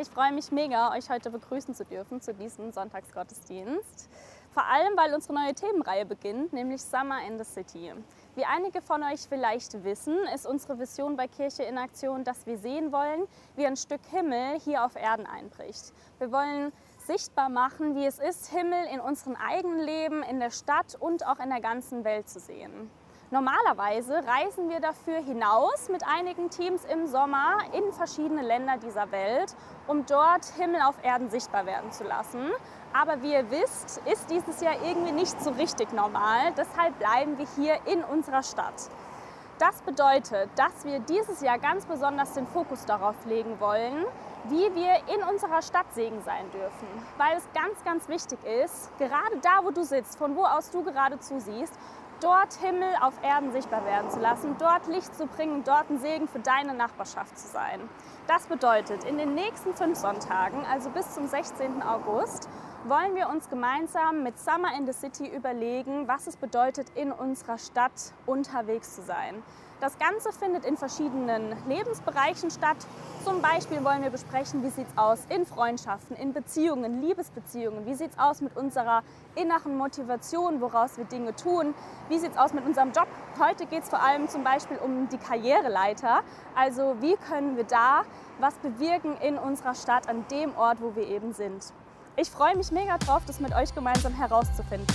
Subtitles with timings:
[0.00, 4.08] Ich freue mich mega, euch heute begrüßen zu dürfen zu diesem Sonntagsgottesdienst.
[4.52, 7.92] Vor allem, weil unsere neue Themenreihe beginnt, nämlich Summer in the City.
[8.36, 12.58] Wie einige von euch vielleicht wissen, ist unsere Vision bei Kirche in Aktion, dass wir
[12.58, 13.26] sehen wollen,
[13.56, 15.92] wie ein Stück Himmel hier auf Erden einbricht.
[16.18, 16.72] Wir wollen
[17.04, 21.40] sichtbar machen, wie es ist, Himmel in unserem eigenen Leben, in der Stadt und auch
[21.40, 22.88] in der ganzen Welt zu sehen.
[23.30, 29.54] Normalerweise reisen wir dafür hinaus mit einigen Teams im Sommer in verschiedene Länder dieser Welt,
[29.86, 32.50] um dort Himmel auf Erden sichtbar werden zu lassen.
[32.94, 36.54] Aber wie ihr wisst, ist dieses Jahr irgendwie nicht so richtig normal.
[36.56, 38.88] Deshalb bleiben wir hier in unserer Stadt.
[39.58, 44.06] Das bedeutet, dass wir dieses Jahr ganz besonders den Fokus darauf legen wollen,
[44.44, 46.88] wie wir in unserer Stadt Segen sein dürfen.
[47.18, 50.82] Weil es ganz, ganz wichtig ist, gerade da, wo du sitzt, von wo aus du
[50.82, 51.74] gerade zusiehst,
[52.20, 56.28] dort Himmel auf Erden sichtbar werden zu lassen, dort Licht zu bringen, dort ein Segen
[56.28, 57.80] für deine Nachbarschaft zu sein.
[58.26, 61.82] Das bedeutet, in den nächsten fünf Sonntagen, also bis zum 16.
[61.82, 62.48] August,
[62.84, 67.58] wollen wir uns gemeinsam mit Summer in the City überlegen, was es bedeutet, in unserer
[67.58, 69.42] Stadt unterwegs zu sein.
[69.80, 72.78] Das Ganze findet in verschiedenen Lebensbereichen statt.
[73.24, 77.94] Zum Beispiel wollen wir besprechen, wie sieht es aus in Freundschaften, in Beziehungen, Liebesbeziehungen, wie
[77.94, 79.04] sieht es aus mit unserer
[79.36, 81.74] inneren Motivation, woraus wir Dinge tun,
[82.08, 83.06] wie sieht es aus mit unserem Job.
[83.38, 86.22] Heute geht es vor allem zum Beispiel um die Karriereleiter.
[86.56, 88.02] Also wie können wir da
[88.40, 91.72] was bewirken in unserer Stadt, an dem Ort, wo wir eben sind.
[92.16, 94.86] Ich freue mich mega drauf, das mit euch gemeinsam herauszufinden.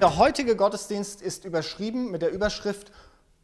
[0.00, 2.90] Der heutige Gottesdienst ist überschrieben mit der Überschrift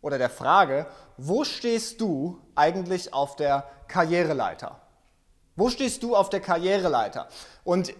[0.02, 4.80] oder der Frage, wo stehst du eigentlich auf der Karriereleiter?
[5.56, 7.28] Wo stehst du auf der Karriereleiter?
[7.64, 7.94] Und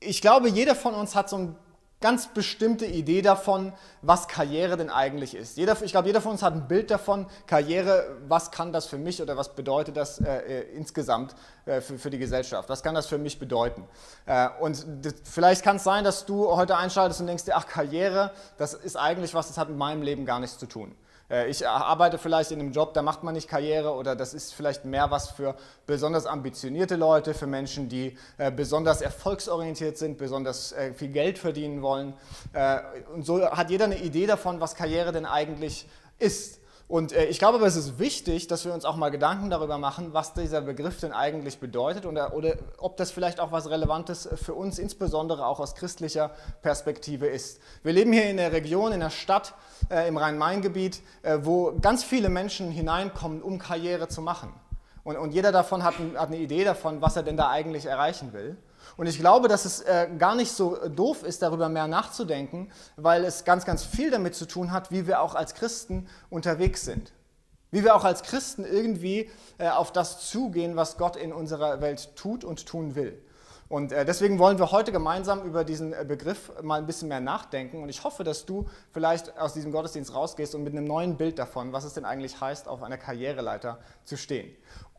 [0.00, 1.56] ich glaube, jeder von uns hat so ein
[2.00, 5.56] ganz bestimmte Idee davon, was Karriere denn eigentlich ist.
[5.56, 8.98] Jeder, ich glaube, jeder von uns hat ein Bild davon, Karriere, was kann das für
[8.98, 11.34] mich oder was bedeutet das äh, äh insgesamt
[11.66, 12.68] äh, für, für, die Gesellschaft?
[12.68, 13.84] Was kann das für mich bedeuten?
[14.26, 14.86] Äh, und
[15.24, 18.96] vielleicht kann es sein, dass du heute einschaltest und denkst dir, ach, Karriere, das ist
[18.96, 20.94] eigentlich was, das hat mit meinem Leben gar nichts zu tun.
[21.30, 24.54] Äh, ich arbeite vielleicht in einem Job, da macht man nicht Karriere oder das ist
[24.54, 25.54] vielleicht mehr was für
[25.86, 31.82] besonders ambitionierte Leute, für Menschen, die äh, besonders erfolgsorientiert sind, besonders äh, viel Geld verdienen
[31.82, 32.14] wollen.
[33.14, 35.86] Und so hat jeder eine Idee davon, was Karriere denn eigentlich
[36.18, 36.57] ist.
[36.88, 39.76] Und äh, ich glaube aber, es ist wichtig, dass wir uns auch mal Gedanken darüber
[39.76, 44.26] machen, was dieser Begriff denn eigentlich bedeutet oder, oder ob das vielleicht auch was Relevantes
[44.42, 46.30] für uns, insbesondere auch aus christlicher
[46.62, 47.60] Perspektive ist.
[47.82, 49.52] Wir leben hier in der Region, in der Stadt,
[49.90, 54.54] äh, im Rhein-Main-Gebiet, äh, wo ganz viele Menschen hineinkommen, um Karriere zu machen.
[55.04, 57.84] Und, und jeder davon hat, ein, hat eine Idee davon, was er denn da eigentlich
[57.84, 58.56] erreichen will.
[58.98, 63.24] Und ich glaube, dass es äh, gar nicht so doof ist, darüber mehr nachzudenken, weil
[63.24, 67.12] es ganz, ganz viel damit zu tun hat, wie wir auch als Christen unterwegs sind.
[67.70, 72.16] Wie wir auch als Christen irgendwie äh, auf das zugehen, was Gott in unserer Welt
[72.16, 73.22] tut und tun will.
[73.68, 77.20] Und äh, deswegen wollen wir heute gemeinsam über diesen äh, Begriff mal ein bisschen mehr
[77.20, 77.82] nachdenken.
[77.82, 81.38] Und ich hoffe, dass du vielleicht aus diesem Gottesdienst rausgehst und mit einem neuen Bild
[81.38, 84.50] davon, was es denn eigentlich heißt, auf einer Karriereleiter zu stehen.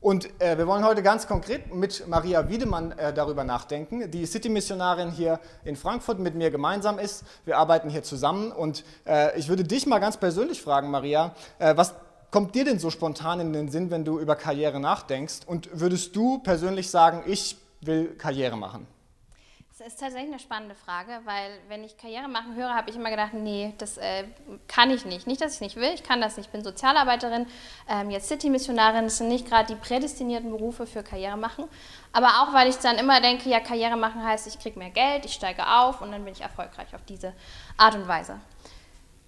[0.02, 5.12] Und äh, wir wollen heute ganz konkret mit Maria Wiedemann äh, darüber nachdenken, die City-Missionarin
[5.12, 7.26] hier in Frankfurt mit mir gemeinsam ist.
[7.44, 11.76] Wir arbeiten hier zusammen und äh, ich würde dich mal ganz persönlich fragen, Maria, äh,
[11.76, 11.96] was
[12.32, 15.40] kommt dir denn so spontan in den Sinn, wenn du über Karriere nachdenkst?
[15.46, 18.88] Und würdest du persönlich sagen, ich will Karriere machen?
[19.80, 23.10] Das ist tatsächlich eine spannende Frage, weil wenn ich Karriere machen höre, habe ich immer
[23.10, 24.26] gedacht, nee, das äh,
[24.68, 25.26] kann ich nicht.
[25.26, 26.48] Nicht, dass ich nicht will, ich kann das nicht.
[26.48, 27.48] Ich bin Sozialarbeiterin,
[27.88, 31.64] ähm, jetzt City-Missionarin, das sind nicht gerade die prädestinierten Berufe für Karriere machen.
[32.12, 35.24] Aber auch, weil ich dann immer denke, ja, Karriere machen heißt, ich kriege mehr Geld,
[35.24, 37.32] ich steige auf und dann bin ich erfolgreich auf diese
[37.78, 38.38] Art und Weise.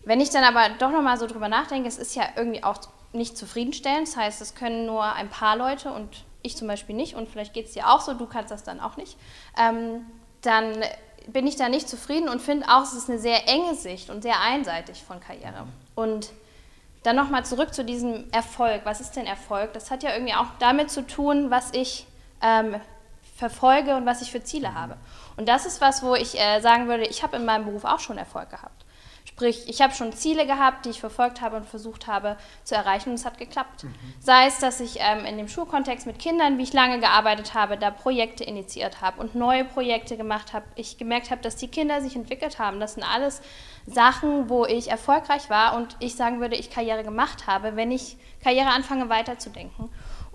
[0.04, 2.78] Wenn ich dann aber doch nochmal so drüber nachdenke, es ist ja irgendwie auch
[3.14, 4.10] nicht zufriedenstellend.
[4.10, 7.54] Das heißt, es können nur ein paar Leute und ich zum Beispiel nicht und vielleicht
[7.54, 9.16] geht es dir auch so, du kannst das dann auch nicht.
[9.58, 10.06] Ähm,
[10.42, 10.84] dann
[11.28, 14.22] bin ich da nicht zufrieden und finde auch, es ist eine sehr enge Sicht und
[14.22, 15.68] sehr einseitig von Karriere.
[15.96, 16.32] Und
[17.04, 18.82] dann nochmal zurück zu diesem Erfolg.
[18.84, 19.74] Was ist denn Erfolg?
[19.74, 22.06] Das hat ja irgendwie auch damit zu tun, was ich
[22.42, 22.76] ähm,
[23.38, 24.98] verfolge und was ich für Ziele habe.
[25.38, 28.00] Und das ist was, wo ich äh, sagen würde, ich habe in meinem Beruf auch
[28.00, 28.81] schon Erfolg gehabt.
[29.42, 33.10] Sprich, ich habe schon Ziele gehabt, die ich verfolgt habe und versucht habe zu erreichen
[33.10, 33.86] und es hat geklappt.
[33.86, 33.96] Mhm.
[34.20, 37.76] Sei es, dass ich ähm, in dem Schulkontext mit Kindern, wie ich lange gearbeitet habe,
[37.76, 40.66] da Projekte initiiert habe und neue Projekte gemacht habe.
[40.76, 42.80] Ich gemerkt habe, dass die Kinder sich entwickelt haben.
[42.80, 43.42] Das sind alles
[43.88, 48.18] Sachen, wo ich erfolgreich war und ich sagen würde, ich Karriere gemacht habe, wenn ich
[48.44, 49.90] Karriere anfange weiterzudenken.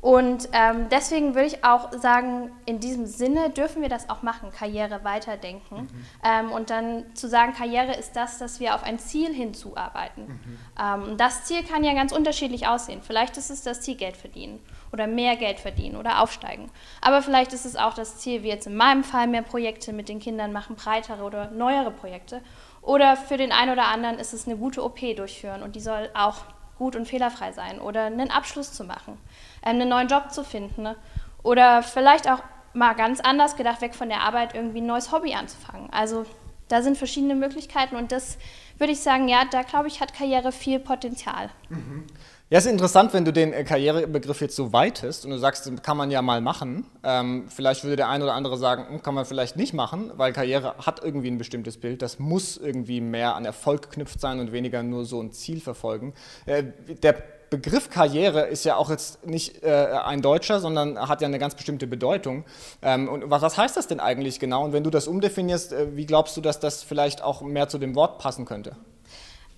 [0.07, 4.53] Und ähm, deswegen würde ich auch sagen, in diesem Sinne dürfen wir das auch machen,
[4.53, 5.81] Karriere weiterdenken.
[5.81, 6.07] Mhm.
[6.25, 10.29] Ähm, und dann zu sagen, Karriere ist das, dass wir auf ein Ziel hinzuarbeiten.
[10.29, 10.59] Mhm.
[10.81, 13.01] Ähm, das Ziel kann ja ganz unterschiedlich aussehen.
[13.03, 14.61] Vielleicht ist es das Ziel Geld verdienen
[14.93, 16.71] oder mehr Geld verdienen oder aufsteigen.
[17.01, 20.09] Aber vielleicht ist es auch das Ziel, wie jetzt in meinem Fall, mehr Projekte mit
[20.09, 22.43] den Kindern machen, breitere oder neuere Projekte.
[22.81, 26.09] Oder für den einen oder anderen ist es eine gute OP durchführen und die soll
[26.15, 26.45] auch
[26.79, 29.19] gut und fehlerfrei sein oder einen Abschluss zu machen,
[29.63, 30.97] äh, einen neuen Job zu finden ne?
[31.43, 32.43] oder vielleicht auch
[32.75, 35.89] mal ganz anders gedacht, weg von der Arbeit irgendwie ein neues Hobby anzufangen.
[35.91, 36.27] Also
[36.69, 38.39] da sind verschiedene Möglichkeiten und das
[38.79, 41.49] würde ich sagen, ja, da glaube ich, hat Karriere viel Potenzial.
[41.69, 42.07] Mhm.
[42.49, 45.69] Ja, es ist interessant, wenn du den äh, Karrierebegriff jetzt so weitest und du sagst,
[45.83, 46.87] kann man ja mal machen.
[47.03, 50.33] Ähm, vielleicht würde der eine oder andere sagen, hm, kann man vielleicht nicht machen, weil
[50.33, 52.03] Karriere hat irgendwie ein bestimmtes Bild.
[52.03, 56.15] Das muss irgendwie mehr an Erfolg geknüpft sein und weniger nur so ein Ziel verfolgen.
[56.45, 56.63] Äh,
[57.03, 57.17] der
[57.51, 61.57] Begriff Karriere ist ja auch jetzt nicht äh, ein deutscher, sondern hat ja eine ganz
[61.57, 62.45] bestimmte Bedeutung.
[62.81, 64.65] Ähm, und was, was, heißt das denn eigentlich genau?
[64.65, 67.79] Und wenn du das umdefinierst, äh, wie glaubst du, dass das vielleicht auch mehr zu
[67.79, 68.77] dem Wort passen könnte?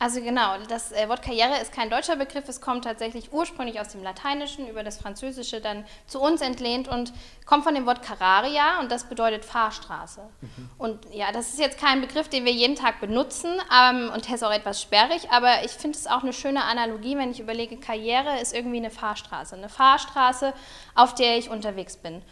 [0.00, 3.89] Also genau, das äh, Wort Karriere ist kein deutscher Begriff, es kommt tatsächlich ursprünglich aus
[3.89, 7.12] dem Lateinischen, über das Französische dann zu uns entlehnt und
[7.47, 10.21] kommt von dem Wort Cararia und das bedeutet Fahrstraße.
[10.41, 10.71] Mhm.
[10.79, 14.37] Und ja, das ist jetzt kein Begriff, den wir jeden Tag benutzen ähm, und der
[14.37, 17.77] ist auch etwas sperrig, aber ich finde es auch eine schöne Analogie, wenn ich überlege,
[17.79, 20.55] Karriere ist irgendwie eine Fahrstraße, eine Fahrstraße,
[20.95, 22.23] auf der ich unterwegs bin.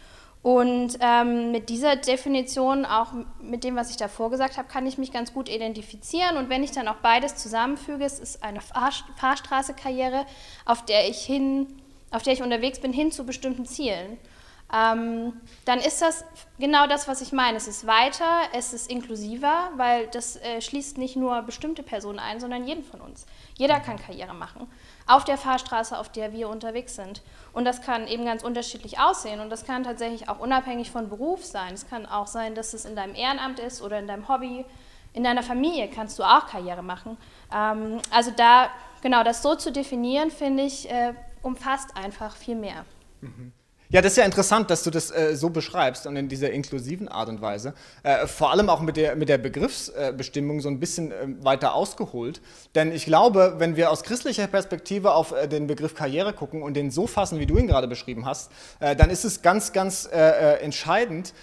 [0.47, 3.11] Und ähm, mit dieser Definition, auch
[3.41, 6.37] mit dem, was ich davor gesagt habe, kann ich mich ganz gut identifizieren.
[6.37, 10.25] Und wenn ich dann auch beides zusammenfüge, es ist eine Fahr Fahrstraße-Karriere,
[10.63, 11.67] auf der ich hin,
[12.11, 14.17] auf der ich unterwegs bin, hin zu bestimmten Zielen.
[14.73, 15.33] Ähm,
[15.65, 16.23] dann ist das
[16.59, 17.57] genau das, was ich meine.
[17.57, 22.39] Es ist weiter, es ist inklusiver, weil das äh, schließt nicht nur bestimmte Personen ein,
[22.39, 23.25] sondern jeden von uns.
[23.57, 24.69] Jeder kann Karriere machen
[25.07, 27.21] auf der Fahrstraße, auf der wir unterwegs sind.
[27.57, 31.43] Und das kann eben ganz unterschiedlich aussehen und das kann tatsächlich auch unabhängig von Beruf
[31.43, 31.73] sein.
[31.73, 34.63] Es kann auch sein, dass es in deinem Ehrenamt ist oder in deinem Hobby.
[35.13, 37.17] In deiner Familie kannst du auch Karriere machen.
[37.51, 38.69] Ähm, also da,
[39.01, 42.85] genau, das so zu definieren, finde ich, äh, umfasst einfach viel mehr.
[43.21, 43.51] Mhm.
[43.89, 47.07] Ja, das ist ja interessant, dass du das äh, so beschreibst und in dieser inklusiven
[47.07, 47.73] Art und Weise.
[48.03, 52.41] Äh, vor allem auch mit der, mit der Begriffsbestimmung so ein bisschen äh, weiter ausgeholt.
[52.75, 56.73] Denn ich glaube, wenn wir aus christlicher Perspektive auf äh, den Begriff Karriere gucken und
[56.73, 58.51] den so fassen, wie du ihn gerade beschrieben hast,
[58.81, 61.33] äh, dann ist es ganz, ganz äh, entscheidend,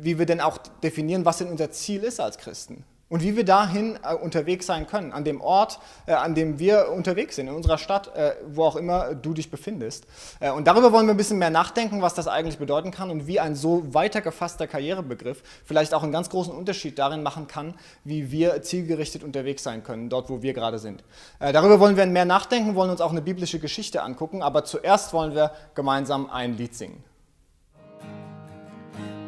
[0.00, 3.44] wie wir denn auch definieren, was denn unser Ziel ist als Christen und wie wir
[3.44, 7.54] dahin äh, unterwegs sein können, an dem Ort, äh, an dem wir unterwegs sind, in
[7.54, 10.06] unserer Stadt, äh, wo auch immer du dich befindest.
[10.40, 13.26] Äh, und darüber wollen wir ein bisschen mehr nachdenken, was das eigentlich bedeuten kann und
[13.26, 17.74] wie ein so weiter gefasster Karrierebegriff vielleicht auch einen ganz großen Unterschied darin machen kann,
[18.02, 21.04] wie wir zielgerichtet unterwegs sein können, dort, wo wir gerade sind.
[21.38, 25.12] Äh, darüber wollen wir mehr nachdenken, wollen uns auch eine biblische Geschichte angucken, aber zuerst
[25.12, 27.04] wollen wir gemeinsam ein Lied singen.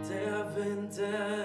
[0.09, 1.45] Der Winter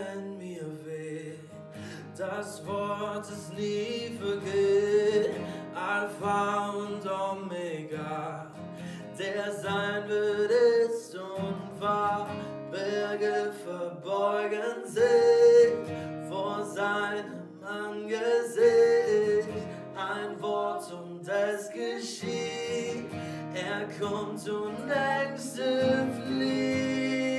[2.19, 5.31] das Wort ist nie vergeht,
[5.74, 8.51] Alpha und Omega,
[9.18, 12.27] der sein wird, ist und war.
[12.69, 18.60] Berge verbeugen sich vor seinem Angesicht.
[19.95, 23.06] Ein Wort und es geschieht,
[23.56, 27.39] er kommt und Ängste fliehen.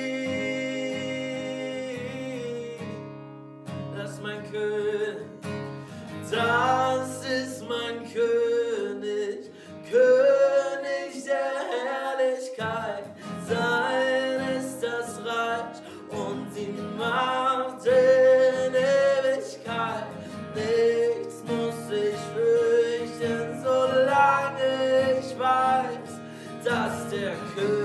[4.22, 5.16] König,
[6.30, 9.50] das ist mein König,
[9.90, 13.04] König der Herrlichkeit.
[13.48, 15.80] Sein ist das Reich
[16.10, 20.06] und die Macht in Ewigkeit.
[20.54, 26.10] Nichts muss ich fürchten, solange ich weiß,
[26.62, 27.79] dass der König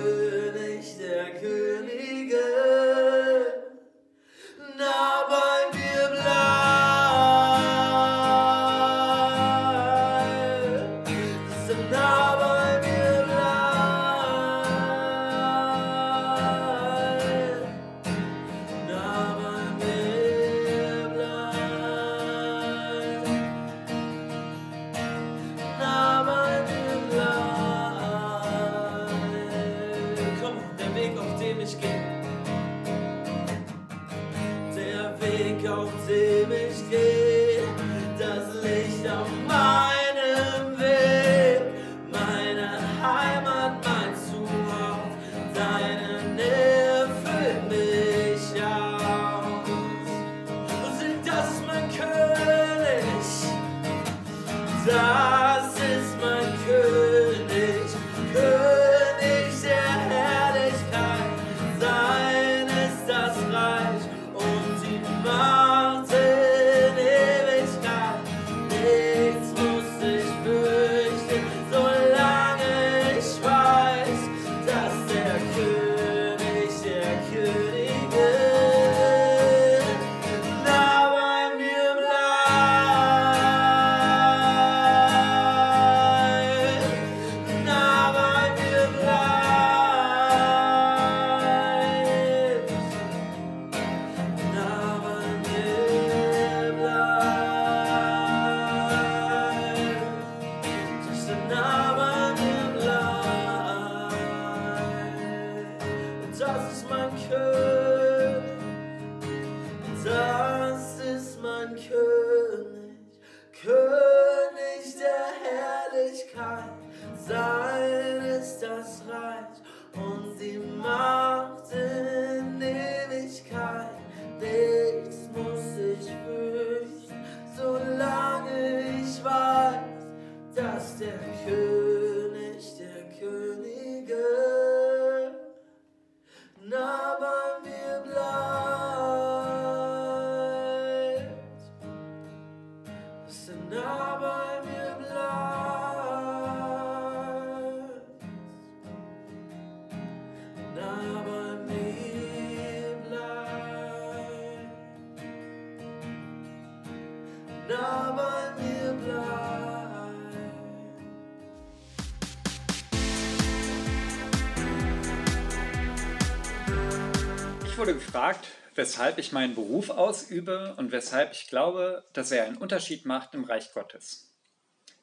[168.16, 173.36] gefragt, weshalb ich meinen Beruf ausübe und weshalb ich glaube, dass er einen Unterschied macht
[173.36, 174.32] im Reich Gottes.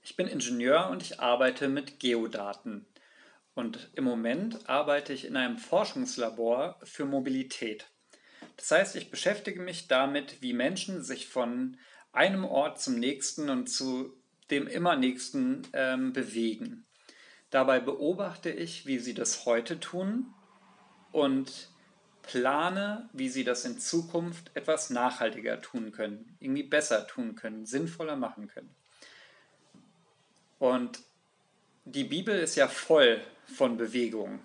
[0.02, 2.87] Ich bin Ingenieur und ich arbeite mit Geodaten.
[3.54, 7.85] Und im Moment arbeite ich in einem Forschungslabor für Mobilität.
[8.57, 11.76] Das heißt, ich beschäftige mich damit, wie Menschen sich von
[12.12, 14.16] einem Ort zum nächsten und zu
[14.50, 16.87] dem immer nächsten ähm, bewegen.
[17.50, 20.33] Dabei beobachte ich, wie sie das heute tun
[21.11, 21.72] und
[22.23, 28.17] plane, wie sie das in Zukunft etwas nachhaltiger tun können, irgendwie besser tun können, sinnvoller
[28.17, 28.75] machen können.
[30.59, 31.00] Und
[31.85, 34.38] die Bibel ist ja voll von Bewegung.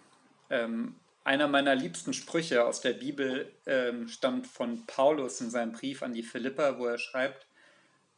[0.49, 6.01] Ähm, einer meiner liebsten Sprüche aus der Bibel ähm, stammt von Paulus in seinem Brief
[6.01, 7.45] an die Philipper, wo er schreibt,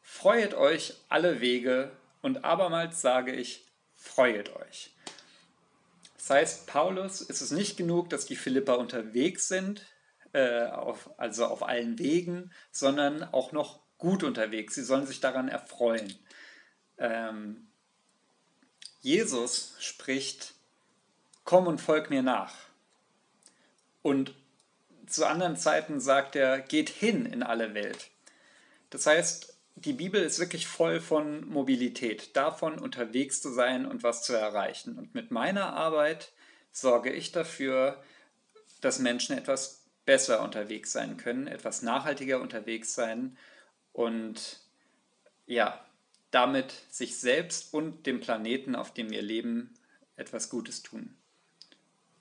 [0.01, 4.91] Freuet euch alle Wege und abermals sage ich, freuet euch.
[6.29, 9.83] Das heißt, Paulus ist es nicht genug, dass die Philipper unterwegs sind,
[10.33, 14.75] äh, auf, also auf allen Wegen, sondern auch noch gut unterwegs.
[14.75, 16.13] Sie sollen sich daran erfreuen.
[16.99, 17.67] Ähm,
[19.01, 20.53] Jesus spricht,
[21.45, 22.53] komm und folg mir nach.
[24.03, 24.35] Und
[25.07, 28.11] zu anderen Zeiten sagt er, geht hin in alle Welt.
[28.91, 34.23] Das heißt, die Bibel ist wirklich voll von Mobilität, davon unterwegs zu sein und was
[34.23, 34.97] zu erreichen.
[34.97, 36.31] Und mit meiner Arbeit
[36.71, 38.01] sorge ich dafür,
[38.81, 43.37] dass Menschen etwas besser unterwegs sein können, etwas nachhaltiger unterwegs sein
[43.93, 44.59] und
[45.45, 45.83] ja,
[46.31, 49.73] damit sich selbst und dem Planeten, auf dem wir leben,
[50.15, 51.15] etwas Gutes tun.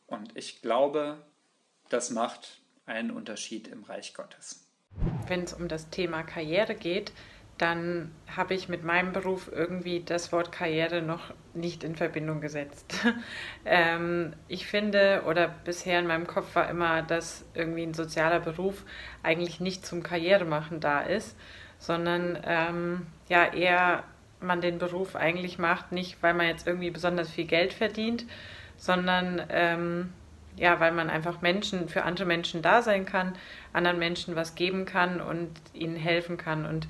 [0.06, 1.26] Und ich glaube,
[1.88, 4.64] das macht einen Unterschied im Reich Gottes.
[5.26, 7.12] Wenn es um das Thema Karriere geht,
[7.58, 13.06] dann habe ich mit meinem Beruf irgendwie das Wort Karriere noch nicht in Verbindung gesetzt.
[13.64, 18.84] ähm, ich finde, oder bisher in meinem Kopf war immer, dass irgendwie ein sozialer Beruf
[19.22, 21.36] eigentlich nicht zum Karrieremachen da ist,
[21.78, 24.04] sondern ähm, ja eher
[24.40, 28.24] man den Beruf eigentlich macht, nicht weil man jetzt irgendwie besonders viel Geld verdient,
[28.76, 30.12] sondern ähm,
[30.58, 33.34] ja, weil man einfach Menschen für andere Menschen da sein kann,
[33.72, 36.66] anderen Menschen was geben kann und ihnen helfen kann.
[36.66, 36.88] Und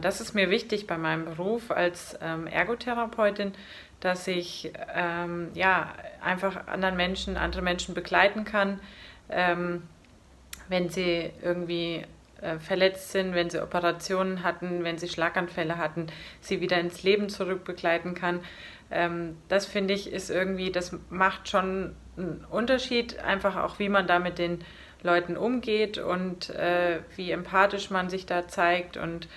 [0.00, 3.52] das ist mir wichtig bei meinem Beruf als ähm, Ergotherapeutin,
[4.00, 5.92] dass ich ähm, ja,
[6.22, 8.80] einfach anderen Menschen, andere Menschen begleiten kann,
[9.28, 9.82] ähm,
[10.68, 12.04] wenn sie irgendwie
[12.40, 16.08] äh, verletzt sind, wenn sie Operationen hatten, wenn sie Schlaganfälle hatten,
[16.40, 18.40] sie wieder ins Leben zurück begleiten kann.
[18.90, 24.06] Ähm, das finde ich ist irgendwie, das macht schon einen Unterschied, einfach auch wie man
[24.06, 24.64] da mit den
[25.02, 29.28] Leuten umgeht und äh, wie empathisch man sich da zeigt und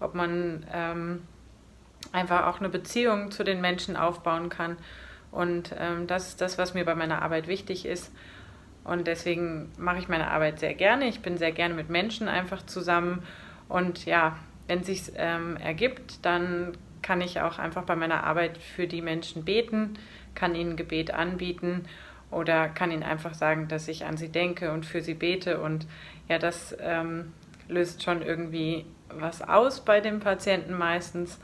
[0.00, 1.22] ob man ähm,
[2.12, 4.76] einfach auch eine Beziehung zu den Menschen aufbauen kann.
[5.30, 8.12] Und ähm, das ist das, was mir bei meiner Arbeit wichtig ist.
[8.84, 11.08] Und deswegen mache ich meine Arbeit sehr gerne.
[11.08, 13.22] Ich bin sehr gerne mit Menschen einfach zusammen.
[13.68, 18.58] Und ja, wenn es sich ähm, ergibt, dann kann ich auch einfach bei meiner Arbeit
[18.58, 19.94] für die Menschen beten,
[20.34, 21.84] kann ihnen Gebet anbieten
[22.30, 25.60] oder kann ihnen einfach sagen, dass ich an sie denke und für sie bete.
[25.60, 25.86] Und
[26.28, 27.32] ja, das ähm,
[27.68, 31.38] löst schon irgendwie was aus bei dem Patienten meistens.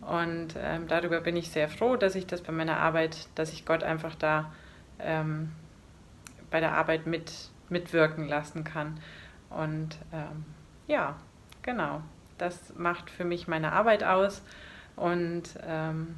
[0.00, 3.64] Und ähm, darüber bin ich sehr froh, dass ich das bei meiner Arbeit, dass ich
[3.64, 4.52] Gott einfach da
[4.98, 5.52] ähm,
[6.50, 7.32] bei der Arbeit mit,
[7.68, 9.00] mitwirken lassen kann.
[9.48, 10.44] Und ähm,
[10.86, 11.16] ja,
[11.62, 12.02] genau,
[12.38, 14.42] das macht für mich meine Arbeit aus.
[14.96, 16.16] Und ähm,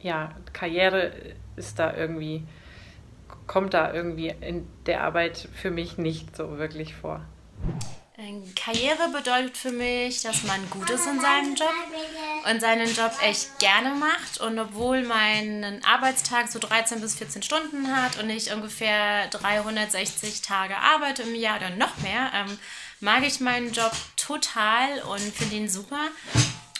[0.00, 1.12] ja, Karriere
[1.56, 2.44] ist da irgendwie,
[3.46, 7.20] kommt da irgendwie in der Arbeit für mich nicht so wirklich vor.
[8.54, 11.74] Karriere bedeutet für mich, dass man gut ist in seinem Job
[12.48, 14.38] und seinen Job echt gerne macht.
[14.40, 20.76] Und obwohl mein Arbeitstag so 13 bis 14 Stunden hat und ich ungefähr 360 Tage
[20.76, 22.56] arbeite im Jahr oder noch mehr, ähm,
[23.00, 26.06] mag ich meinen Job total und finde ihn super.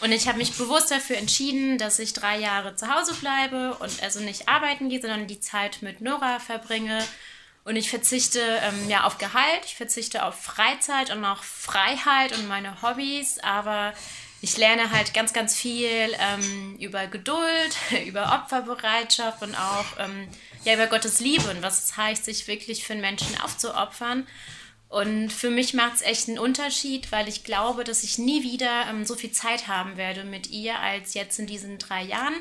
[0.01, 4.01] Und ich habe mich bewusst dafür entschieden, dass ich drei Jahre zu Hause bleibe und
[4.01, 7.03] also nicht arbeiten gehe, sondern die Zeit mit Nora verbringe
[7.65, 12.47] und ich verzichte ähm, ja auf Gehalt, ich verzichte auf Freizeit und auch Freiheit und
[12.47, 13.93] meine Hobbys, aber
[14.41, 20.27] ich lerne halt ganz, ganz viel ähm, über Geduld, über Opferbereitschaft und auch ähm,
[20.63, 24.27] ja, über Gottes Liebe und was es heißt, sich wirklich für einen Menschen aufzuopfern.
[24.87, 28.87] Und für mich macht es echt einen Unterschied, weil ich glaube, dass ich nie wieder
[28.87, 32.35] ähm, so viel Zeit haben werde mit ihr als jetzt in diesen drei Jahren.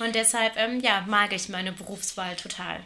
[0.00, 2.84] Und deshalb, ähm, ja, mag ich meine Berufswahl total.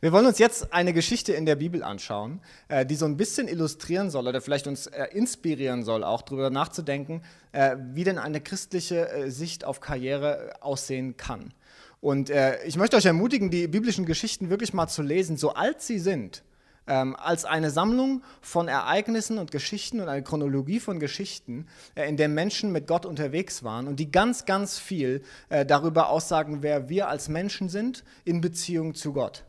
[0.00, 3.48] Wir wollen uns jetzt eine Geschichte in der Bibel anschauen, äh, die so ein bisschen
[3.48, 8.40] illustrieren soll oder vielleicht uns äh, inspirieren soll, auch darüber nachzudenken, äh, wie denn eine
[8.40, 11.54] christliche Sicht auf Karriere aussehen kann.
[12.00, 12.32] Und
[12.66, 16.42] ich möchte euch ermutigen, die biblischen Geschichten wirklich mal zu lesen, so alt sie sind,
[16.88, 22.28] ähm, als eine Sammlung von Ereignissen und Geschichten und eine Chronologie von Geschichten, in der
[22.28, 27.28] Menschen mit Gott unterwegs waren und die ganz, ganz viel darüber aussagen, wer wir als
[27.28, 29.44] Menschen sind in Beziehung zu Gott.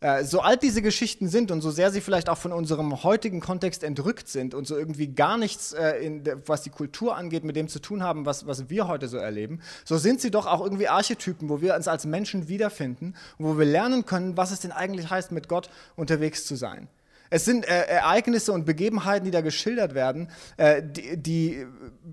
[0.00, 3.40] Äh, so alt diese Geschichten sind und so sehr sie vielleicht auch von unserem heutigen
[3.40, 7.56] Kontext entrückt sind und so irgendwie gar nichts, äh, in, was die Kultur angeht, mit
[7.56, 10.62] dem zu tun haben, was, was wir heute so erleben, so sind sie doch auch
[10.62, 14.60] irgendwie Archetypen, wo wir uns als Menschen wiederfinden und wo wir lernen können, was es
[14.60, 16.88] denn eigentlich heißt, mit Gott unterwegs zu sein.
[17.30, 21.66] Es sind äh, Ereignisse und Begebenheiten, die da geschildert werden, äh, die, die,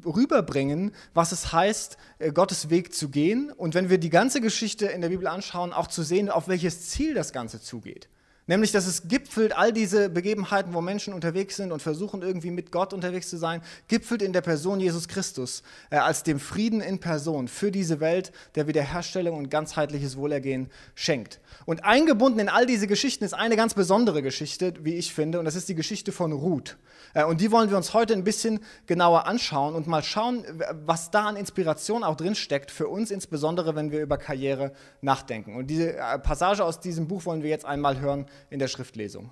[0.06, 3.52] rüberbringen, was es heißt, äh, Gottes Weg zu gehen.
[3.52, 6.90] Und wenn wir die ganze Geschichte in der Bibel anschauen, auch zu sehen, auf welches
[6.90, 8.10] Ziel das Ganze zugeht.
[8.48, 12.72] Nämlich, dass es gipfelt, all diese Begebenheiten, wo Menschen unterwegs sind und versuchen irgendwie mit
[12.72, 17.00] Gott unterwegs zu sein, gipfelt in der Person Jesus Christus äh, als dem Frieden in
[17.00, 21.40] Person für diese Welt, der Wiederherstellung und ganzheitliches Wohlergehen schenkt.
[21.66, 25.46] Und eingebunden in all diese Geschichten ist eine ganz besondere Geschichte, wie ich finde, und
[25.46, 26.78] das ist die Geschichte von Ruth.
[27.16, 30.46] Äh, und die wollen wir uns heute ein bisschen genauer anschauen und mal schauen,
[30.86, 35.56] was da an Inspiration auch drin steckt, für uns insbesondere, wenn wir über Karriere nachdenken.
[35.56, 39.32] Und diese äh, Passage aus diesem Buch wollen wir jetzt einmal hören in der Schriftlesung.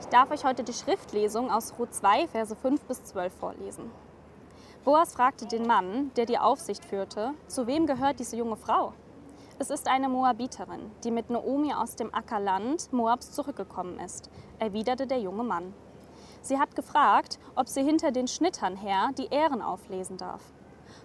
[0.00, 3.90] Ich darf euch heute die Schriftlesung aus Ruth 2, Verse 5 bis 12 vorlesen.
[4.84, 8.94] Boas fragte den Mann, der die Aufsicht führte, zu wem gehört diese junge Frau?
[9.58, 15.18] Es ist eine Moabiterin, die mit Naomi aus dem Ackerland Moabs zurückgekommen ist, erwiderte der
[15.18, 15.74] junge Mann.
[16.42, 20.42] Sie hat gefragt, ob sie hinter den Schnittern her die Ähren auflesen darf.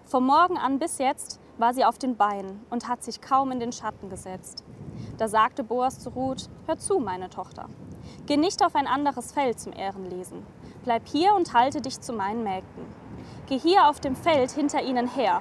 [0.04, 3.60] Vom Morgen an bis jetzt war sie auf den Beinen und hat sich kaum in
[3.60, 4.64] den Schatten gesetzt.
[5.18, 7.68] Da sagte Boas zu Ruth: Hör zu, meine Tochter.
[8.26, 10.44] Geh nicht auf ein anderes Feld zum Ehrenlesen.
[10.84, 12.86] Bleib hier und halte dich zu meinen Mägden.
[13.46, 15.40] Geh hier auf dem Feld hinter ihnen her.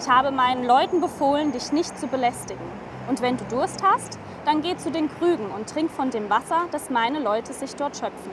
[0.00, 2.64] Ich habe meinen Leuten befohlen, dich nicht zu belästigen.
[3.08, 6.66] Und wenn du Durst hast, dann geh zu den Krügen und trink von dem Wasser,
[6.70, 8.32] das meine Leute sich dort schöpfen.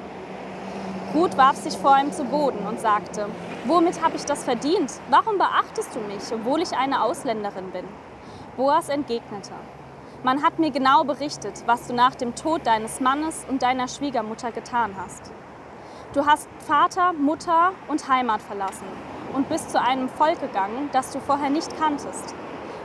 [1.14, 3.28] Ruth warf sich vor ihm zu Boden und sagte,
[3.66, 4.92] Womit habe ich das verdient?
[5.12, 7.86] Warum beachtest du mich, obwohl ich eine Ausländerin bin?
[8.58, 9.54] Boas entgegnete,
[10.24, 14.52] Man hat mir genau berichtet, was du nach dem Tod deines Mannes und deiner Schwiegermutter
[14.52, 15.32] getan hast.
[16.14, 18.88] Du hast Vater, Mutter und Heimat verlassen
[19.34, 22.34] und bist zu einem Volk gegangen, das du vorher nicht kanntest.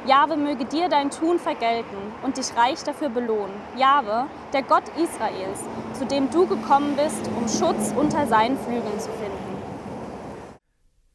[0.06, 3.54] Jahwe möge dir dein Tun vergelten und dich reich dafür belohnen.
[3.76, 9.10] Jahwe, der Gott Israels, zu dem du gekommen bist, um Schutz unter seinen Flügeln zu
[9.12, 9.45] finden.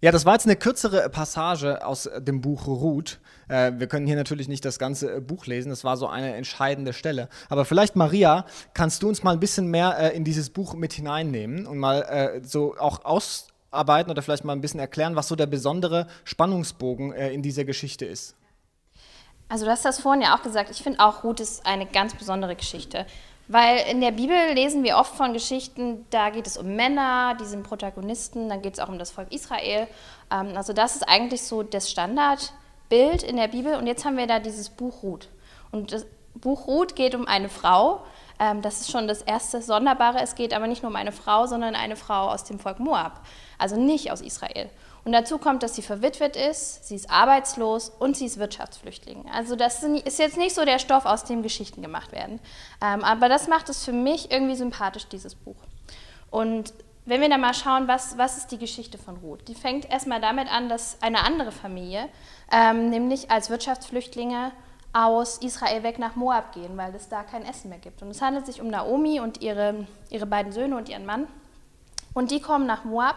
[0.04, 3.20] Ja, das war jetzt eine kürzere Passage aus dem Buch Ruth.
[3.48, 6.34] Äh, wir können hier natürlich nicht das ganze äh, Buch lesen, das war so eine
[6.34, 7.30] entscheidende Stelle.
[7.50, 10.92] Aber vielleicht, Maria, kannst du uns mal ein bisschen mehr äh, in dieses Buch mit
[10.94, 15.36] hineinnehmen und mal äh, so auch ausarbeiten oder vielleicht mal ein bisschen erklären, was so
[15.36, 18.34] der besondere Spannungsbogen äh, in dieser Geschichte ist.
[19.50, 22.16] Also du hast das vorhin ja auch gesagt, ich finde auch Ruth ist eine ganz
[22.16, 23.06] besondere Geschichte.
[23.52, 27.44] Weil in der Bibel lesen wir oft von Geschichten, da geht es um Männer, die
[27.44, 29.90] sind Protagonisten, dann geht es auch um das Volk Israel.
[30.32, 33.76] Ähm, also das ist eigentlich so das Standardbild in der Bibel.
[33.76, 35.28] Und jetzt haben wir da dieses Buch Ruth.
[35.70, 38.06] Und das Buch Ruth geht um eine Frau.
[38.40, 40.22] Ähm, das ist schon das erste Sonderbare.
[40.22, 43.20] Es geht aber nicht nur um eine Frau, sondern eine Frau aus dem Volk Moab.
[43.58, 44.70] Also nicht aus Israel.
[45.04, 49.26] Und dazu kommt, dass sie verwitwet ist, sie ist arbeitslos und sie ist Wirtschaftsflüchtling.
[49.34, 52.40] Also das ist jetzt nicht so der Stoff, aus dem Geschichten gemacht werden.
[52.84, 55.56] Ähm, aber das macht es für mich irgendwie sympathisch, dieses Buch.
[56.30, 56.74] Und
[57.06, 59.48] wenn wir dann mal schauen, was, was ist die Geschichte von Ruth?
[59.48, 62.08] Die fängt erstmal damit an, dass eine andere Familie,
[62.52, 64.52] ähm, nämlich als Wirtschaftsflüchtlinge
[64.94, 68.04] aus Israel weg nach Moab gehen, weil es da kein Essen mehr gibt.
[68.04, 71.28] Und es handelt sich um Naomi und ihre, ihre beiden Söhne und ihren Mann.
[72.14, 73.16] Und die kommen nach Moab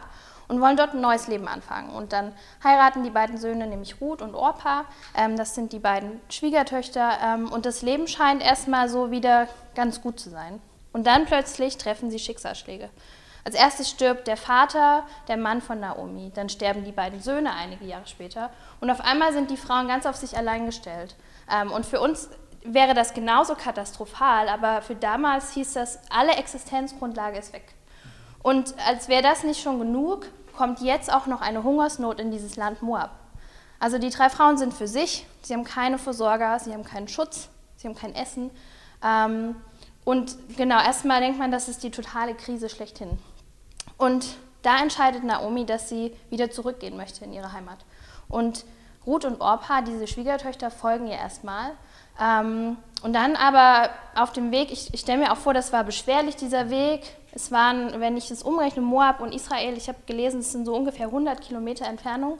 [0.54, 1.90] und wollen dort ein neues Leben anfangen.
[1.90, 4.84] Und dann heiraten die beiden Söhne, nämlich Ruth und Orpa.
[5.16, 7.18] Ähm, das sind die beiden Schwiegertöchter.
[7.22, 10.60] Ähm, und das Leben scheint erstmal so wieder ganz gut zu sein.
[10.92, 12.88] Und dann plötzlich treffen sie Schicksalsschläge.
[13.44, 16.30] Als erstes stirbt der Vater, der Mann von Naomi.
[16.34, 18.50] Dann sterben die beiden Söhne einige Jahre später.
[18.80, 21.16] Und auf einmal sind die Frauen ganz auf sich allein gestellt.
[21.50, 22.30] Ähm, und für uns
[22.64, 27.74] wäre das genauso katastrophal, aber für damals hieß das, alle Existenzgrundlage ist weg.
[28.42, 32.56] Und als wäre das nicht schon genug, kommt jetzt auch noch eine Hungersnot in dieses
[32.56, 33.10] Land Moab.
[33.78, 37.48] Also die drei Frauen sind für sich, sie haben keine Versorger, sie haben keinen Schutz,
[37.76, 38.50] sie haben kein Essen.
[39.04, 39.56] Ähm,
[40.04, 43.18] und genau, erstmal denkt man, das ist die totale Krise schlechthin.
[43.96, 47.78] Und da entscheidet Naomi, dass sie wieder zurückgehen möchte in ihre Heimat.
[48.28, 48.64] Und
[49.06, 51.72] Ruth und Orpa, diese Schwiegertöchter, folgen ihr erstmal.
[52.20, 55.84] Ähm, und dann aber auf dem Weg, ich, ich stelle mir auch vor, das war
[55.84, 57.02] beschwerlich, dieser Weg.
[57.34, 60.74] Es waren, wenn ich das umrechne, Moab und Israel, ich habe gelesen, es sind so
[60.74, 62.38] ungefähr 100 Kilometer Entfernung.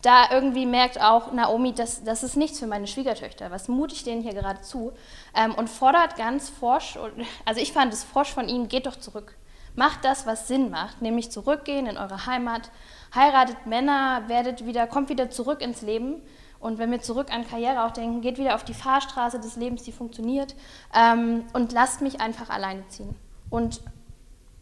[0.00, 3.50] Da irgendwie merkt auch Naomi, das, das ist nichts für meine Schwiegertöchter.
[3.50, 4.92] Was mute ich denen hier gerade zu?
[5.34, 6.98] Ähm, und fordert ganz forsch,
[7.44, 9.36] also ich fand es forsch von ihm, geht doch zurück.
[9.76, 12.70] Macht das, was Sinn macht, nämlich zurückgehen in eure Heimat,
[13.14, 16.22] heiratet Männer, werdet wieder, kommt wieder zurück ins Leben.
[16.60, 19.82] Und wenn wir zurück an Karriere auch denken, geht wieder auf die Fahrstraße des Lebens,
[19.82, 20.54] die funktioniert.
[20.94, 23.14] Ähm, und lasst mich einfach alleine ziehen.
[23.50, 23.82] Und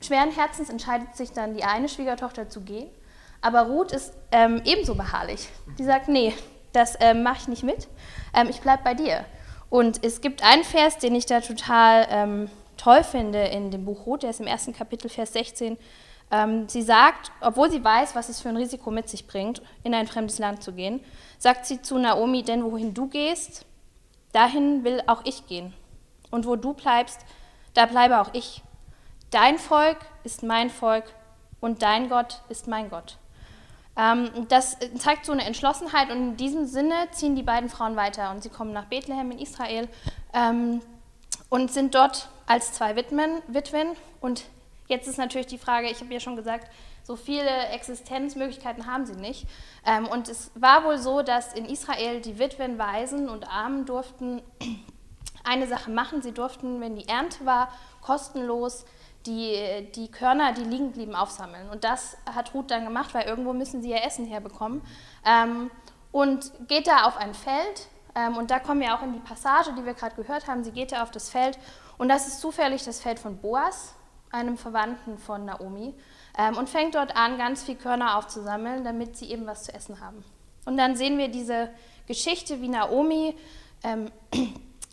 [0.00, 2.88] schweren Herzens entscheidet sich dann die eine Schwiegertochter zu gehen.
[3.40, 5.48] Aber Ruth ist ähm, ebenso beharrlich.
[5.78, 6.34] Die sagt, nee,
[6.72, 7.88] das ähm, mache ich nicht mit.
[8.34, 9.24] Ähm, ich bleibe bei dir.
[9.70, 14.06] Und es gibt einen Vers, den ich da total ähm, toll finde in dem Buch
[14.06, 15.76] Ruth, der ist im ersten Kapitel, Vers 16.
[16.30, 19.94] Ähm, sie sagt, obwohl sie weiß, was es für ein Risiko mit sich bringt, in
[19.94, 21.00] ein fremdes Land zu gehen,
[21.38, 23.64] sagt sie zu Naomi, denn wohin du gehst,
[24.32, 25.74] dahin will auch ich gehen.
[26.30, 27.20] Und wo du bleibst,
[27.74, 28.62] da bleibe auch ich.
[29.30, 31.04] Dein Volk ist mein Volk
[31.60, 33.18] und dein Gott ist mein Gott.
[33.96, 38.30] Ähm, das zeigt so eine Entschlossenheit und in diesem Sinne ziehen die beiden Frauen weiter
[38.30, 39.88] und sie kommen nach Bethlehem in Israel
[40.32, 40.80] ähm,
[41.50, 43.88] und sind dort als zwei Witwen, Witwen.
[44.20, 44.44] Und
[44.86, 46.70] jetzt ist natürlich die Frage, ich habe ja schon gesagt,
[47.02, 49.46] so viele Existenzmöglichkeiten haben sie nicht.
[49.84, 54.42] Ähm, und es war wohl so, dass in Israel die Witwen, Waisen und Armen durften
[55.44, 56.22] eine Sache machen.
[56.22, 58.84] Sie durften, wenn die Ernte war, kostenlos
[59.28, 61.68] die, die Körner, die liegen blieben, aufsammeln.
[61.70, 64.82] Und das hat Ruth dann gemacht, weil irgendwo müssen sie ihr Essen herbekommen.
[65.24, 65.70] Ähm,
[66.10, 67.88] und geht da auf ein Feld.
[68.14, 70.64] Ähm, und da kommen wir auch in die Passage, die wir gerade gehört haben.
[70.64, 71.58] Sie geht da auf das Feld.
[71.98, 73.94] Und das ist zufällig das Feld von Boas,
[74.30, 75.94] einem Verwandten von Naomi.
[76.36, 80.00] Ähm, und fängt dort an, ganz viel Körner aufzusammeln, damit sie eben was zu essen
[80.00, 80.24] haben.
[80.64, 81.70] Und dann sehen wir diese
[82.06, 83.36] Geschichte, wie Naomi,
[83.84, 84.10] ähm,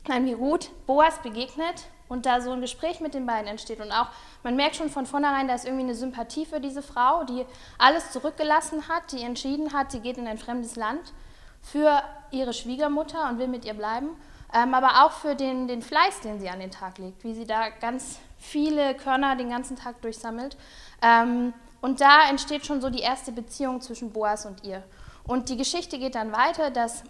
[0.08, 3.92] nein, wie Ruth Boas begegnet und da so ein Gespräch mit den beiden entsteht und
[3.92, 4.08] auch,
[4.44, 7.46] man merkt schon von vornherein, da ist irgendwie eine Sympathie für diese Frau, die
[7.78, 11.14] alles zurückgelassen hat, die entschieden hat, sie geht in ein fremdes Land
[11.62, 14.10] für ihre Schwiegermutter und will mit ihr bleiben,
[14.54, 17.46] ähm, aber auch für den, den Fleiß, den sie an den Tag legt, wie sie
[17.46, 20.58] da ganz viele Körner den ganzen Tag durchsammelt.
[21.02, 24.84] Ähm, und da entsteht schon so die erste Beziehung zwischen Boas und ihr.
[25.24, 27.04] Und die Geschichte geht dann weiter, dass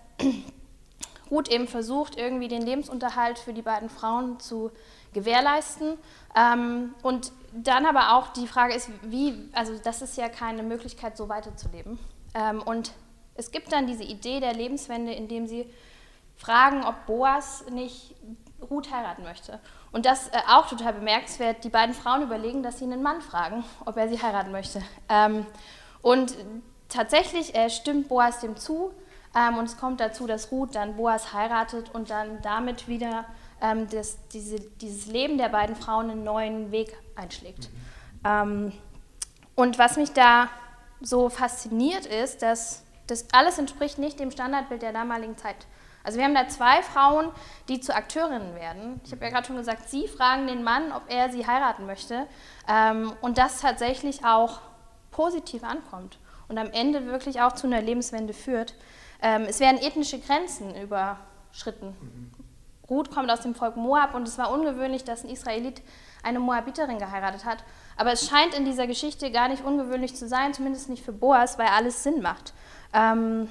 [1.32, 4.72] Ruth eben versucht, irgendwie den Lebensunterhalt für die beiden Frauen zu
[5.14, 5.98] gewährleisten.
[6.36, 11.18] Ähm, und dann aber auch die Frage ist, wie, also das ist ja keine Möglichkeit,
[11.18, 11.98] so weiterzuleben.
[12.34, 12.92] Ähm, und
[13.36, 15.70] es gibt dann diese Idee der Lebenswende, indem sie
[16.36, 18.16] fragen, ob Boas nicht
[18.70, 19.60] Ruth heiraten möchte.
[19.92, 23.64] Und das äh, auch total bemerkenswert, die beiden Frauen überlegen, dass sie einen Mann fragen,
[23.86, 24.82] ob er sie heiraten möchte.
[25.10, 25.46] Ähm,
[26.02, 26.36] und
[26.90, 28.92] tatsächlich äh, stimmt Boas dem zu.
[29.36, 33.26] Ähm, und es kommt dazu, dass Ruth dann Boas heiratet und dann damit wieder
[33.62, 37.70] ähm, das, diese, dieses Leben der beiden Frauen einen neuen Weg einschlägt.
[38.24, 38.72] Ähm,
[39.56, 40.50] und was mich da
[41.02, 45.68] so fasziniert ist, dass das alles entspricht nicht dem Standardbild der damaligen Zeit.
[46.04, 47.32] Also wir haben da zwei Frauen,
[47.68, 49.02] die zu Akteurinnen werden.
[49.04, 52.28] Ich habe ja gerade schon gesagt, sie fragen den Mann, ob er sie heiraten möchte.
[52.70, 54.60] Ähm, und das tatsächlich auch
[55.10, 58.76] positiv ankommt und am Ende wirklich auch zu einer Lebenswende führt.
[59.26, 61.96] Ähm, es werden ethnische Grenzen überschritten.
[62.00, 62.32] Mhm.
[62.88, 65.82] Ruth kommt aus dem Volk Moab und es war ungewöhnlich, dass ein Israelit
[66.22, 67.64] eine Moabiterin geheiratet hat.
[67.98, 71.58] Aber es scheint in dieser Geschichte gar nicht ungewöhnlich zu sein, zumindest nicht für Boas,
[71.58, 72.54] weil alles Sinn macht.
[72.94, 73.50] Ähm,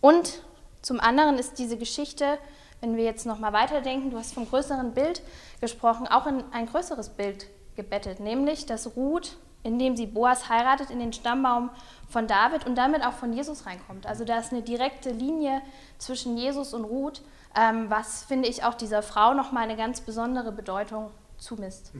[0.00, 0.42] und
[0.82, 2.36] zum anderen ist diese Geschichte,
[2.80, 5.22] wenn wir jetzt nochmal weiterdenken, du hast vom größeren Bild
[5.60, 10.98] gesprochen, auch in ein größeres Bild gebettet, nämlich dass Ruth indem sie Boas heiratet in
[10.98, 11.70] den Stammbaum
[12.08, 14.06] von David und damit auch von Jesus reinkommt.
[14.06, 15.62] Also da ist eine direkte Linie
[15.98, 17.22] zwischen Jesus und Ruth,
[17.56, 21.92] ähm, was finde ich auch dieser Frau nochmal eine ganz besondere Bedeutung zumisst.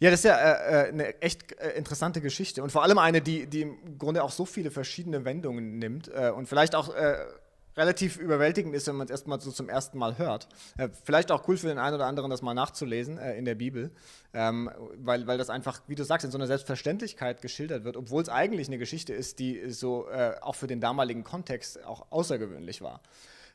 [0.00, 3.22] Ja, das ist ja äh, äh, eine echt äh, interessante Geschichte und vor allem eine,
[3.22, 7.16] die, die im Grunde auch so viele verschiedene Wendungen nimmt äh, und vielleicht auch äh,
[7.76, 10.48] relativ überwältigend ist, wenn man es erstmal so zum ersten Mal hört.
[10.78, 13.54] Äh, vielleicht auch cool für den einen oder anderen, das mal nachzulesen äh, in der
[13.54, 13.90] Bibel,
[14.32, 18.22] ähm, weil, weil das einfach, wie du sagst, in so einer Selbstverständlichkeit geschildert wird, obwohl
[18.22, 22.80] es eigentlich eine Geschichte ist, die so äh, auch für den damaligen Kontext auch außergewöhnlich
[22.80, 23.00] war.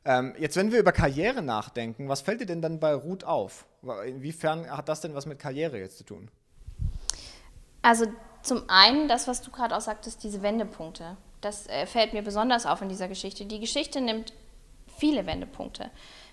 [0.03, 3.65] Ähm, jetzt, wenn wir über Karriere nachdenken, was fällt dir denn dann bei Ruth auf?
[4.05, 6.29] Inwiefern hat das denn was mit Karriere jetzt zu tun?
[7.83, 8.05] Also
[8.41, 10.41] zum einen das, was du gerade auch sagtest, diese
[11.41, 13.45] Das äh, fällt mir besonders auf in dieser Geschichte.
[13.45, 14.33] Die Geschichte nimmt
[14.97, 15.89] viele Wendepunkte.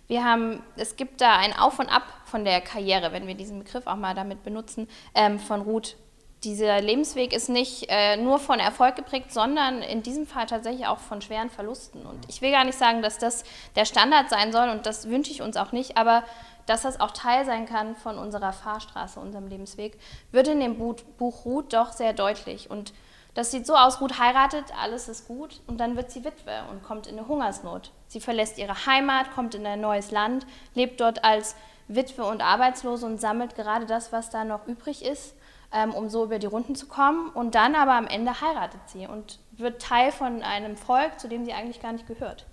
[0.06, 3.58] Wir haben, es gibt da ein Auf und Ab von der Karriere, wenn wir diesen
[3.58, 5.96] Begriff auch mal damit benutzen, ähm, von Ruth.
[6.44, 10.98] Dieser Lebensweg ist nicht äh, nur von Erfolg geprägt, sondern in diesem Fall tatsächlich auch
[10.98, 12.06] von schweren Verlusten.
[12.06, 13.44] Und ich will gar nicht sagen, dass das
[13.76, 16.22] der Standard sein soll und das wünsche ich uns auch nicht, aber
[16.64, 19.98] dass das auch Teil sein kann von unserer Fahrstraße, unserem Lebensweg,
[20.30, 22.70] wird in dem Buch, Ruth doch sehr deutlich.
[22.70, 22.92] Und
[23.34, 26.82] das sieht so aus, Ruth heiratet, alles ist gut und dann wird sie Witwe und
[26.82, 27.92] kommt in eine Hungersnot.
[28.08, 31.54] Sie verlässt ihre Heimat, kommt in ein neues Land, lebt dort als
[31.88, 35.34] Witwe und Arbeitslose und sammelt gerade das, was da noch übrig ist,
[35.72, 37.30] ähm, um so über die Runden zu kommen.
[37.30, 41.44] Und dann aber am Ende heiratet sie und wird Teil von einem Volk, zu dem
[41.44, 42.46] sie eigentlich gar nicht gehört.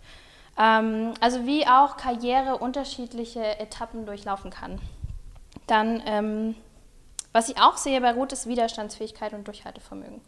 [0.57, 4.79] Ähm, also wie auch Karriere unterschiedliche Etappen durchlaufen kann.
[5.67, 6.55] Dann, ähm,
[7.33, 10.21] was ich auch sehe bei Ruth, ist Widerstandsfähigkeit und Durchhaltevermögen.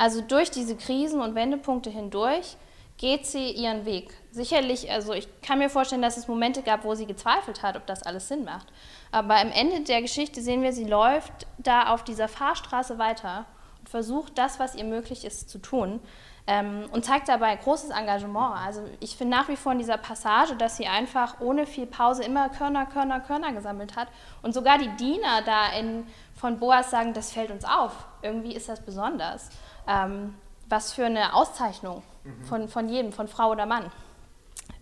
[0.00, 2.56] Also durch diese Krisen und Wendepunkte hindurch
[2.96, 4.14] geht sie ihren Weg.
[4.30, 7.86] Sicherlich, also ich kann mir vorstellen, dass es Momente gab, wo sie gezweifelt hat, ob
[7.86, 8.66] das alles Sinn macht.
[9.12, 13.44] Aber am Ende der Geschichte sehen wir, sie läuft da auf dieser Fahrstraße weiter
[13.80, 16.00] und versucht das, was ihr möglich ist, zu tun.
[16.46, 18.56] Ähm, und zeigt dabei großes Engagement.
[18.56, 22.24] Also ich finde nach wie vor in dieser Passage, dass sie einfach ohne viel Pause
[22.24, 24.08] immer Körner, Körner, Körner gesammelt hat.
[24.40, 27.92] Und sogar die Diener da in, von Boas sagen, das fällt uns auf.
[28.22, 29.50] Irgendwie ist das besonders.
[29.86, 30.34] Ähm,
[30.68, 32.02] was für eine Auszeichnung
[32.44, 33.90] von, von jedem, von Frau oder Mann.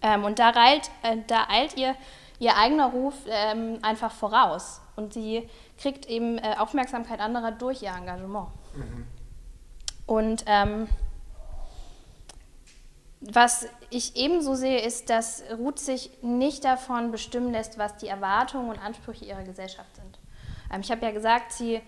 [0.03, 1.95] Ähm, und da eilt, äh, da eilt ihr
[2.39, 4.81] ihr eigener Ruf ähm, einfach voraus.
[4.97, 8.49] Und sie kriegt eben äh, Aufmerksamkeit anderer durch ihr Engagement.
[10.07, 10.89] Und ähm,
[13.21, 18.71] was ich ebenso sehe, ist, dass Ruth sich nicht davon bestimmen lässt, was die Erwartungen
[18.71, 20.19] und Ansprüche ihrer Gesellschaft sind.
[20.73, 21.81] Ähm, ich habe ja gesagt, sie,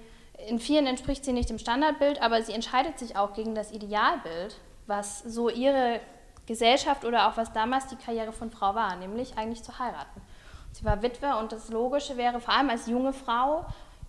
[0.49, 4.57] in vielen entspricht sie nicht dem Standardbild, aber sie entscheidet sich auch gegen das Idealbild,
[4.87, 6.01] was so ihre
[6.47, 10.21] Gesellschaft oder auch was damals die Karriere von Frau war, nämlich eigentlich zu heiraten.
[10.73, 13.65] Sie war Witwe und das Logische wäre, vor allem als junge Frau,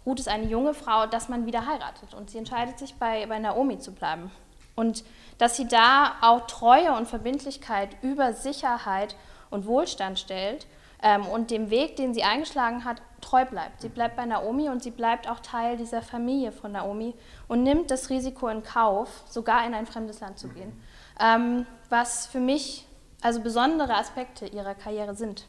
[0.05, 2.13] Ruth ist eine junge Frau, dass man wieder heiratet.
[2.13, 4.31] Und sie entscheidet sich, bei, bei Naomi zu bleiben.
[4.75, 5.03] Und
[5.37, 9.15] dass sie da auch Treue und Verbindlichkeit über Sicherheit
[9.49, 10.65] und Wohlstand stellt
[11.01, 13.81] ähm, und dem Weg, den sie eingeschlagen hat, treu bleibt.
[13.81, 17.13] Sie bleibt bei Naomi und sie bleibt auch Teil dieser Familie von Naomi
[17.47, 20.73] und nimmt das Risiko in Kauf, sogar in ein fremdes Land zu gehen.
[21.19, 22.85] Ähm, was für mich
[23.21, 25.45] also besondere Aspekte ihrer Karriere sind.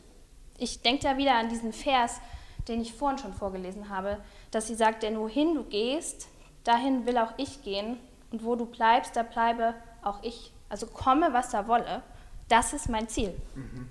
[0.59, 2.21] Ich denke da wieder an diesen Vers,
[2.69, 4.19] den ich vorhin schon vorgelesen habe,
[4.51, 6.29] dass sie sagt, denn wohin du gehst,
[6.65, 7.99] dahin will auch ich gehen
[8.31, 10.53] und wo du bleibst, da bleibe auch ich.
[10.69, 12.03] Also komme, was da wolle,
[12.49, 13.35] das ist mein Ziel.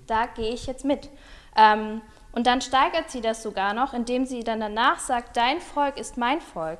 [0.06, 1.08] Da gehe ich jetzt mit.
[1.56, 5.98] Ähm, und dann steigert sie das sogar noch, indem sie dann danach sagt, dein Volk
[5.98, 6.78] ist mein Volk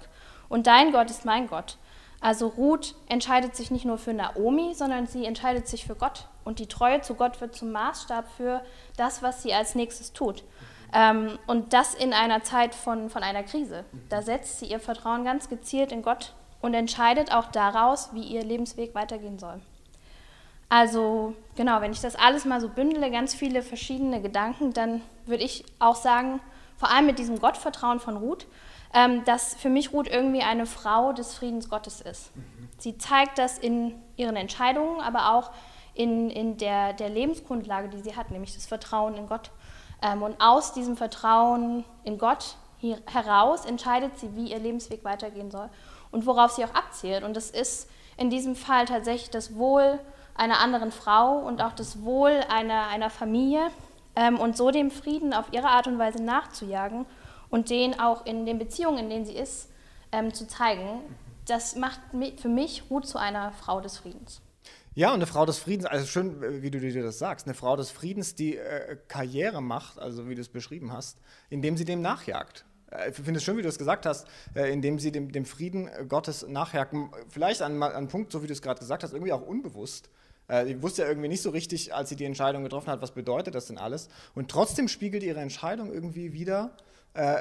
[0.48, 1.76] und dein Gott ist mein Gott.
[2.20, 6.28] Also Ruth entscheidet sich nicht nur für Naomi, sondern sie entscheidet sich für Gott.
[6.44, 8.62] Und die Treue zu Gott wird zum Maßstab für
[8.96, 10.44] das, was sie als nächstes tut.
[10.94, 13.84] Ähm, und das in einer Zeit von, von einer Krise.
[14.08, 18.44] Da setzt sie ihr Vertrauen ganz gezielt in Gott und entscheidet auch daraus, wie ihr
[18.44, 19.60] Lebensweg weitergehen soll.
[20.72, 25.44] Also genau, wenn ich das alles mal so bündele, ganz viele verschiedene Gedanken, dann würde
[25.44, 26.40] ich auch sagen,
[26.78, 28.46] vor allem mit diesem Gottvertrauen von Ruth,
[28.94, 32.30] ähm, dass für mich Ruth irgendwie eine Frau des Friedens Gottes ist.
[32.78, 35.50] Sie zeigt das in ihren Entscheidungen, aber auch
[35.92, 39.50] in, in der, der Lebensgrundlage, die sie hat, nämlich das Vertrauen in Gott.
[40.00, 42.56] Ähm, und aus diesem Vertrauen in Gott
[43.12, 45.68] heraus entscheidet sie, wie ihr Lebensweg weitergehen soll
[46.12, 47.24] und worauf sie auch abzielt.
[47.24, 50.00] Und das ist in diesem Fall tatsächlich das Wohl
[50.34, 53.68] einer anderen Frau und auch das Wohl einer, einer Familie
[54.16, 57.06] ähm, und so dem Frieden auf ihre Art und Weise nachzujagen
[57.50, 59.70] und den auch in den Beziehungen, in denen sie ist,
[60.10, 61.00] ähm, zu zeigen.
[61.46, 62.00] Das macht
[62.40, 64.40] für mich Ruth zu einer Frau des Friedens.
[64.94, 67.54] Ja, und eine Frau des Friedens, also schön, äh, wie du dir das sagst, eine
[67.54, 71.18] Frau des Friedens, die äh, Karriere macht, also wie du es beschrieben hast,
[71.50, 72.66] indem sie dem nachjagt.
[72.90, 75.46] Äh, Ich finde es schön, wie du es gesagt hast, äh, indem sie dem, dem
[75.46, 76.42] Frieden Gottes.
[76.42, 79.40] M- Vielleicht an an einem Punkt, so wie du es gerade gesagt hast, irgendwie auch
[79.42, 80.10] unbewusst.
[80.52, 83.12] Äh, Sie wusste ja irgendwie nicht so richtig, als sie die Entscheidung getroffen hat, was
[83.12, 84.08] bedeutet das denn alles.
[84.34, 86.76] Und trotzdem spiegelt ihre Entscheidung irgendwie wieder,
[87.14, 87.36] äh,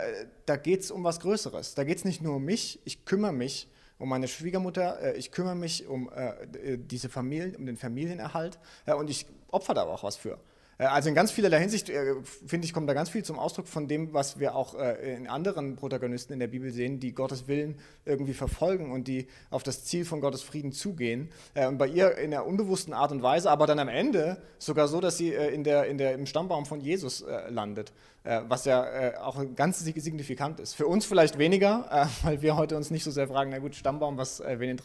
[0.46, 1.76] da geht es um was Größeres.
[1.76, 5.32] Da geht es nicht nur um mich, ich kümmere mich um meine Schwiegermutter, äh, ich
[5.32, 9.84] kümmere mich um äh, d- diese Familie, um den Familienerhalt äh, und ich opfer da
[9.84, 10.40] auch was für.
[10.82, 12.16] Äh, Also in ganz vielerlei Hinsicht, äh,
[12.46, 15.28] finde ich, kommt da ganz viel zum Ausdruck von dem, was wir auch äh, in
[15.28, 19.86] anderen Protagonisten in der Bibel sehen, die Gottes Willen irgendwie verfolgen und die auf das
[19.86, 21.30] Ziel von Gottes Frieden zugehen.
[21.56, 25.00] Und bei ihr in der unbewussten Art und Weise, aber dann am Ende sogar so,
[25.00, 27.94] dass sie in der, in der, im Stammbaum von Jesus landet.
[28.24, 30.74] Was ja auch ganz signifikant ist.
[30.74, 34.18] Für uns vielleicht weniger, weil wir heute uns nicht so sehr fragen, na gut, Stammbaum,
[34.18, 34.78] was, wen?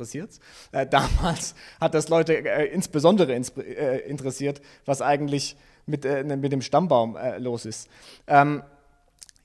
[0.72, 7.16] Äh, damals hat das Leute insbesondere ins, interessiert, was eigentlich mit, äh, mit dem Stammbaum
[7.16, 7.88] äh, los ist.
[8.26, 8.62] Ähm,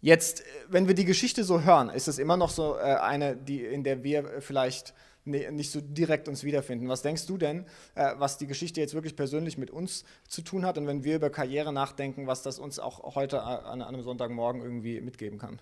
[0.04, 3.64] Jetzt, wenn wir die Geschichte so hören, ist es immer noch so äh, eine, die,
[3.64, 6.90] in der wir äh, vielleicht ne- nicht so direkt uns wiederfinden.
[6.90, 10.66] Was denkst du denn, äh, was die Geschichte jetzt wirklich persönlich mit uns zu tun
[10.66, 13.84] hat und wenn wir über Karriere nachdenken, was das uns auch heute äh, an, an
[13.84, 15.60] einem Sonntagmorgen irgendwie mitgeben kann?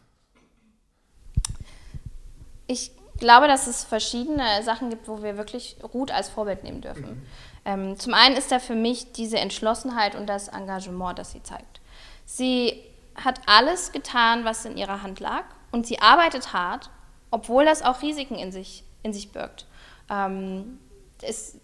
[2.65, 7.23] Ich glaube, dass es verschiedene Sachen gibt, wo wir wirklich Ruth als Vorbild nehmen dürfen.
[7.69, 11.81] Ähm, zum einen ist da für mich diese Entschlossenheit und das Engagement, das sie zeigt.
[12.25, 16.89] Sie hat alles getan, was in ihrer Hand lag und sie arbeitet hart,
[17.29, 19.67] obwohl das auch Risiken in sich, in sich birgt.
[20.09, 20.79] Ähm,
[21.21, 21.59] es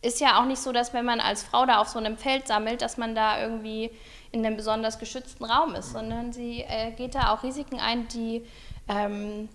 [0.00, 2.46] ist ja auch nicht so, dass wenn man als Frau da auf so einem Feld
[2.46, 3.90] sammelt, dass man da irgendwie
[4.32, 8.46] in einem besonders geschützten Raum ist, sondern sie äh, geht da auch Risiken ein, die
[8.88, 9.50] ähm,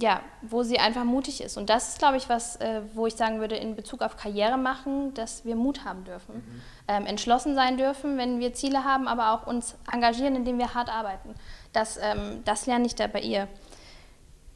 [0.00, 1.56] ja, wo sie einfach mutig ist.
[1.56, 4.56] Und das ist, glaube ich, was, äh, wo ich sagen würde, in Bezug auf Karriere
[4.56, 6.42] machen, dass wir Mut haben dürfen.
[6.88, 10.88] Ähm, entschlossen sein dürfen, wenn wir Ziele haben, aber auch uns engagieren, indem wir hart
[10.88, 11.34] arbeiten.
[11.72, 13.48] Das, ähm, das lerne ich da bei ihr.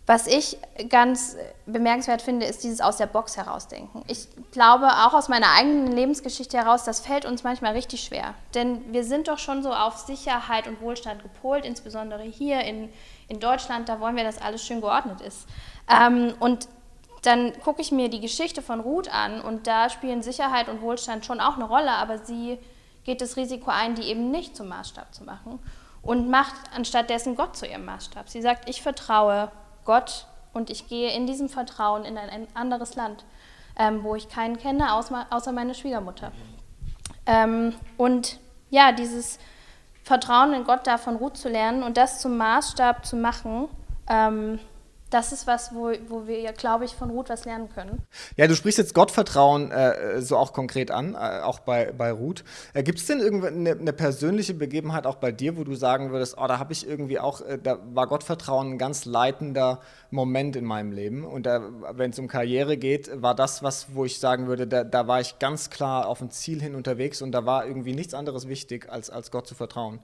[0.08, 0.56] Was ich
[0.88, 4.02] ganz bemerkenswert finde, ist dieses aus der Box herausdenken.
[4.06, 8.32] Ich glaube auch aus meiner eigenen Lebensgeschichte heraus, das fällt uns manchmal richtig schwer.
[8.54, 12.88] Denn wir sind doch schon so auf Sicherheit und Wohlstand gepolt, insbesondere hier in,
[13.28, 15.46] in Deutschland, da wollen wir, dass alles schön geordnet ist.
[15.88, 16.68] Ähm, und
[17.22, 21.26] dann gucke ich mir die Geschichte von Ruth an und da spielen Sicherheit und Wohlstand
[21.26, 22.58] schon auch eine Rolle, aber sie
[23.04, 25.58] geht das Risiko ein, die eben nicht zum Maßstab zu machen
[26.02, 28.28] und macht anstattdessen Gott zu ihrem Maßstab.
[28.28, 29.50] Sie sagt, ich vertraue
[29.84, 33.24] Gott und ich gehe in diesem Vertrauen in ein anderes Land,
[33.78, 36.32] ähm, wo ich keinen kenne, außer, meine Schwiegermutter.
[37.26, 38.38] Ähm, und
[38.70, 39.38] ja, dieses
[40.08, 43.68] Vertrauen in Gott da von Ruth zu lernen und das zum Maßstab zu machen,
[44.08, 44.58] ähm,
[45.10, 48.02] das ist was, wo, wo wir, glaube ich, von Ruth was lernen können.
[48.36, 52.44] Ja, du sprichst jetzt Gottvertrauen äh, so auch konkret an, äh, auch bei, bei Ruth.
[52.74, 56.36] Äh, Gibt es denn irgendeine eine persönliche Begebenheit auch bei dir, wo du sagen würdest,
[56.38, 60.64] oh, da habe ich irgendwie auch, äh, da war Gottvertrauen ein ganz leitender Moment in
[60.64, 61.24] meinem Leben.
[61.24, 65.06] Und wenn es um Karriere geht, war das was, wo ich sagen würde, da, da
[65.06, 68.48] war ich ganz klar auf ein Ziel hin unterwegs und da war irgendwie nichts anderes
[68.48, 70.00] wichtig, als, als Gott zu vertrauen.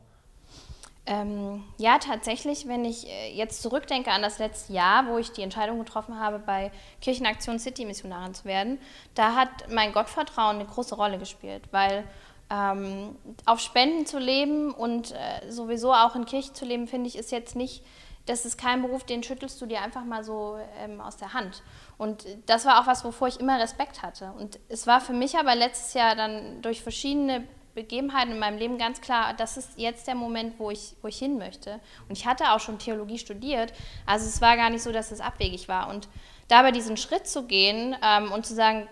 [1.07, 5.43] Ähm, ja, tatsächlich, wenn ich äh, jetzt zurückdenke an das letzte Jahr, wo ich die
[5.43, 6.71] Entscheidung getroffen habe, bei
[7.03, 8.79] Kirchenaktion City Missionarin zu werden,
[9.15, 12.05] da hat mein Gottvertrauen eine große Rolle gespielt, weil
[12.51, 17.17] ähm, auf Spenden zu leben und äh, sowieso auch in Kirche zu leben, finde ich,
[17.17, 17.85] ist jetzt nicht,
[18.25, 21.63] das ist kein Beruf, den schüttelst du dir einfach mal so ähm, aus der Hand.
[21.99, 24.33] Und das war auch was, wovor ich immer Respekt hatte.
[24.39, 28.79] Und es war für mich aber letztes Jahr dann durch verschiedene Begebenheiten in meinem Leben
[28.79, 31.81] ganz klar, das ist jetzt der Moment, wo ich, wo ich hin möchte.
[32.09, 33.73] Und ich hatte auch schon Theologie studiert,
[34.07, 35.89] also es war gar nicht so, dass es abwegig war.
[35.89, 36.09] Und
[36.49, 38.89] dabei diesen Schritt zu gehen ähm, und zu sagen,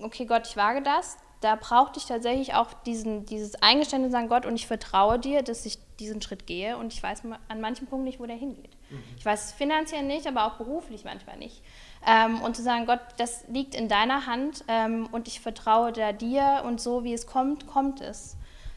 [0.00, 4.46] okay Gott, ich wage das, da brauchte ich tatsächlich auch diesen, dieses Eingeständnis sagen, Gott,
[4.46, 8.04] und ich vertraue dir, dass ich diesen Schritt gehe und ich weiß an manchen Punkten
[8.04, 8.74] nicht, wo der hingeht.
[9.18, 11.62] Ich weiß es finanziell nicht, aber auch beruflich manchmal nicht.
[12.06, 16.12] Ähm, und zu sagen, Gott, das liegt in deiner Hand ähm, und ich vertraue da
[16.12, 18.36] dir und so wie es kommt, kommt es.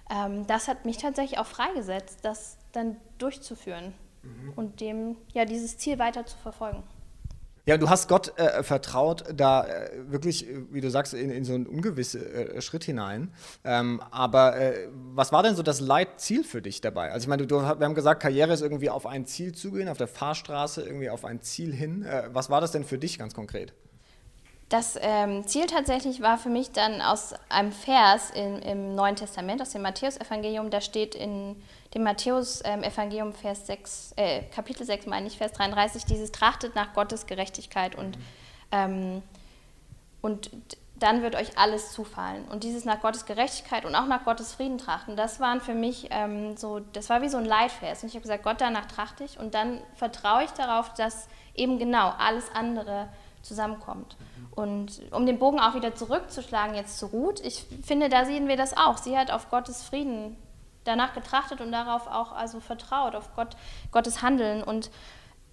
[0.10, 3.94] Ähm, das hat mich tatsächlich auch freigesetzt, das dann durchzuführen
[4.56, 6.84] und dem ja dieses Ziel weiter zu verfolgen.
[7.68, 11.44] Ja, du hast Gott äh, vertraut, da äh, wirklich, äh, wie du sagst, in, in
[11.44, 13.34] so einen ungewissen äh, Schritt hinein.
[13.66, 17.12] Ähm, aber äh, was war denn so das Leitziel für dich dabei?
[17.12, 19.98] Also ich meine, du, wir haben gesagt, Karriere ist irgendwie auf ein Ziel zugehen, auf
[19.98, 22.04] der Fahrstraße irgendwie auf ein Ziel hin.
[22.04, 23.74] Äh, was war das denn für dich ganz konkret?
[24.70, 29.62] Das ähm, Ziel tatsächlich war für mich dann aus einem Vers in, im Neuen Testament,
[29.62, 31.56] aus dem Matthäusevangelium, da steht in
[31.94, 37.28] dem Matthäus-Evangelium Vers 6, äh, Kapitel 6, meine ich, Vers 33, dieses trachtet nach Gottes
[37.28, 38.18] Gerechtigkeit und,
[38.74, 39.24] ähm,
[40.22, 40.52] und
[41.00, 42.44] dann wird euch alles zufallen.
[42.50, 46.08] Und dieses nach Gottes Gerechtigkeit und auch nach Gottes Frieden trachten, das waren für mich
[46.12, 48.04] ähm, so, das war wie so ein Leitvers.
[48.04, 51.80] Und ich habe gesagt, Gott, danach trachte ich und dann vertraue ich darauf, dass eben
[51.80, 53.08] genau alles andere
[53.48, 54.18] zusammenkommt.
[54.52, 58.58] Und um den Bogen auch wieder zurückzuschlagen jetzt zu Ruth, ich finde, da sehen wir
[58.58, 58.98] das auch.
[58.98, 60.36] Sie hat auf Gottes Frieden
[60.84, 63.56] danach getrachtet und darauf auch also vertraut, auf Gott,
[63.92, 64.64] Gottes Handeln.
[64.64, 64.90] Und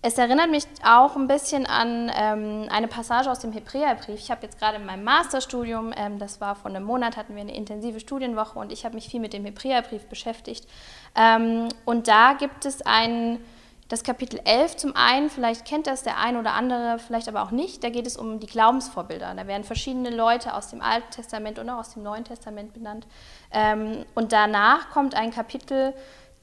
[0.07, 4.20] es erinnert mich auch ein bisschen an ähm, eine Passage aus dem Hebräerbrief.
[4.20, 7.40] Ich habe jetzt gerade in meinem Masterstudium, ähm, das war vor einem Monat, hatten wir
[7.40, 10.68] eine intensive Studienwoche und ich habe mich viel mit dem Hebräerbrief beschäftigt.
[11.14, 13.42] Ähm, und da gibt es einen
[13.89, 17.51] das Kapitel 11 zum einen, vielleicht kennt das der ein oder andere, vielleicht aber auch
[17.51, 19.35] nicht, da geht es um die Glaubensvorbilder.
[19.35, 23.07] Da werden verschiedene Leute aus dem Alten Testament und auch aus dem Neuen Testament benannt.
[23.51, 25.93] Ähm, und danach kommt ein Kapitel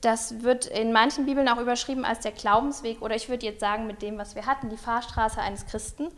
[0.01, 3.85] Das wird in manchen Bibeln auch überschrieben als der Glaubensweg oder ich würde jetzt sagen
[3.85, 6.09] mit dem, was wir hatten, die Fahrstraße eines Christen.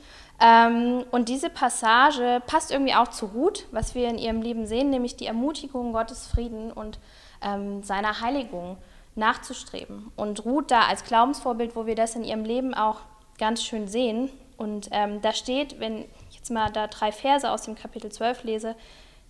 [0.42, 4.90] Ähm, und diese Passage passt irgendwie auch zu Ruth, was wir in ihrem Leben sehen,
[4.90, 7.00] nämlich die Ermutigung Gottes Frieden und
[7.42, 8.78] ähm, seiner Heiligung
[9.16, 10.12] nachzustreben.
[10.16, 13.02] Und Ruth da als Glaubensvorbild, wo wir das in ihrem Leben auch
[13.38, 14.30] ganz schön sehen.
[14.58, 18.44] Und ähm, da steht, wenn ich jetzt mal da drei Verse aus dem Kapitel 12
[18.44, 18.76] lese,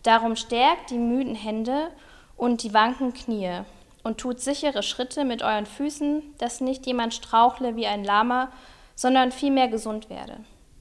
[0.04, 1.90] darum stärkt die müden Hände
[2.38, 3.62] und die wanken Knie
[4.04, 8.52] und tut sichere Schritte mit euren Füßen, dass nicht jemand strauchle wie ein Lama,
[8.96, 10.38] sondern vielmehr gesund werde.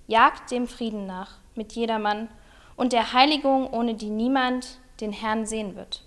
[0.06, 2.28] Jagt dem Frieden nach mit jedermann
[2.76, 6.02] und der Heiligung, ohne die niemand den Herrn sehen wird.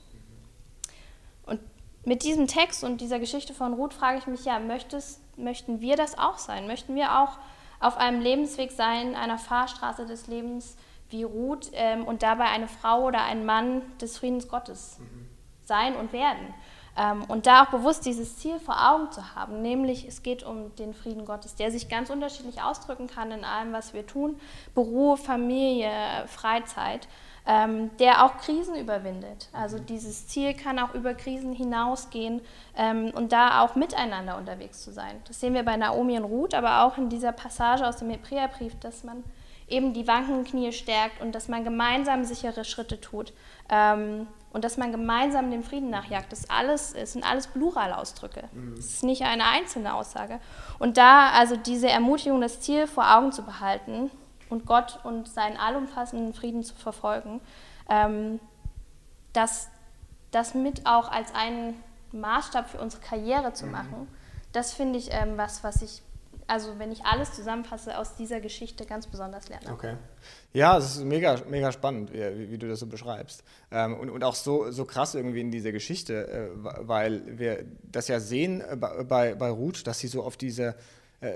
[2.06, 5.96] Mit diesem Text und dieser Geschichte von Ruth frage ich mich, ja, möchtest, möchten wir
[5.96, 6.68] das auch sein?
[6.68, 7.40] Möchten wir auch
[7.80, 10.78] auf einem Lebensweg sein, einer Fahrstraße des Lebens
[11.10, 15.00] wie Ruth ähm, und dabei eine Frau oder ein Mann des Friedens Gottes
[15.66, 16.54] sein und werden?
[16.96, 20.74] Ähm, und da auch bewusst dieses Ziel vor Augen zu haben, nämlich es geht um
[20.76, 24.40] den Frieden Gottes, der sich ganz unterschiedlich ausdrücken kann in allem, was wir tun,
[24.74, 25.90] Beruf, Familie,
[26.28, 27.08] Freizeit,
[27.48, 29.50] ähm, der auch Krisen überwindet.
[29.54, 32.42] Also dieses Ziel kann auch über Krisen hinausgehen
[32.76, 35.22] ähm, und da auch miteinander unterwegs zu sein.
[35.28, 38.80] Das sehen wir bei Naomi und Ruth, aber auch in dieser Passage aus dem Hebräerbrief,
[38.80, 39.24] dass man
[39.68, 43.34] eben die wankenden Knie stärkt und dass man gemeinsam sichere Schritte tut
[43.70, 46.32] ähm, und dass man gemeinsam dem Frieden nachjagt.
[46.32, 48.44] Das alles es sind alles Pluralausdrücke.
[48.78, 50.40] Es ist nicht eine einzelne Aussage.
[50.80, 54.12] Und da also diese Ermutigung, das Ziel vor Augen zu behalten
[54.50, 57.42] und Gott und seinen allumfassenden Frieden zu verfolgen,
[57.90, 58.40] ähm,
[59.34, 59.70] das,
[60.32, 61.76] das mit auch als einen
[62.12, 64.08] Maßstab für unsere Karriere zu machen,
[64.54, 66.02] das finde ich ähm, was, was ich,
[66.48, 69.72] also wenn ich alles zusammenfasse, aus dieser Geschichte ganz besonders lerne.
[69.74, 69.98] Okay.
[70.54, 73.44] Ja, es ist mega, mega spannend, wie, wie du das so beschreibst.
[73.72, 76.50] Ähm, und, und auch so, so krass irgendwie in dieser Geschichte, äh,
[76.88, 80.76] weil wir das ja sehen äh, bei, bei, bei Ruth, dass sie so auf diese,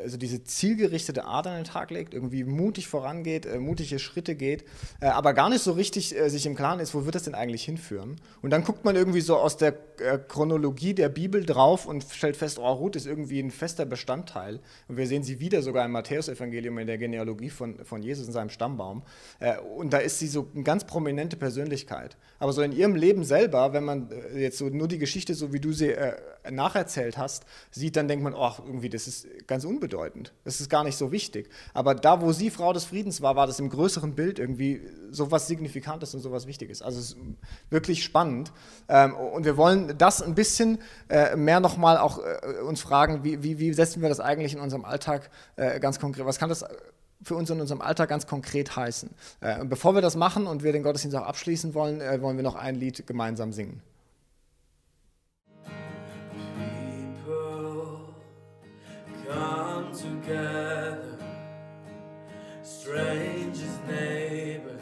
[0.03, 4.63] also diese zielgerichtete Art an den Tag legt, irgendwie mutig vorangeht, äh, mutige Schritte geht,
[4.99, 7.35] äh, aber gar nicht so richtig äh, sich im Klaren ist, wo wird das denn
[7.35, 8.19] eigentlich hinführen.
[8.41, 12.37] Und dann guckt man irgendwie so aus der äh, Chronologie der Bibel drauf und stellt
[12.37, 14.59] fest, oh, Ruth ist irgendwie ein fester Bestandteil.
[14.87, 18.33] Und wir sehen sie wieder sogar im Matthäusevangelium in der Genealogie von, von Jesus in
[18.33, 19.03] seinem Stammbaum.
[19.39, 22.17] Äh, und da ist sie so eine ganz prominente Persönlichkeit.
[22.39, 25.59] Aber so in ihrem Leben selber, wenn man jetzt so nur die Geschichte, so wie
[25.59, 25.95] du sie
[26.51, 30.33] nacherzählt hast, sieht, dann denkt man, oh, irgendwie, das ist ganz unbedeutend.
[30.43, 31.49] Das ist gar nicht so wichtig.
[31.73, 34.81] Aber da, wo sie Frau des Friedens war, war das im größeren Bild irgendwie
[35.11, 36.81] so was Signifikantes und so was Wichtiges.
[36.81, 37.17] Also es ist
[37.69, 38.51] wirklich spannend.
[38.87, 40.79] Ähm, und wir wollen das ein bisschen
[41.09, 44.59] äh, mehr nochmal auch äh, uns fragen, wie, wie, wie setzen wir das eigentlich in
[44.59, 46.65] unserem Alltag äh, ganz konkret, was kann das
[47.21, 49.09] für uns in unserem Alltag ganz konkret heißen?
[49.59, 52.55] Und bevor wir das machen und wir den Gottesdienst auch abschließen wollen, wollen wir noch
[52.55, 53.81] ein Lied gemeinsam singen.
[59.29, 61.17] Come together,
[62.63, 64.81] strangers, neighbors,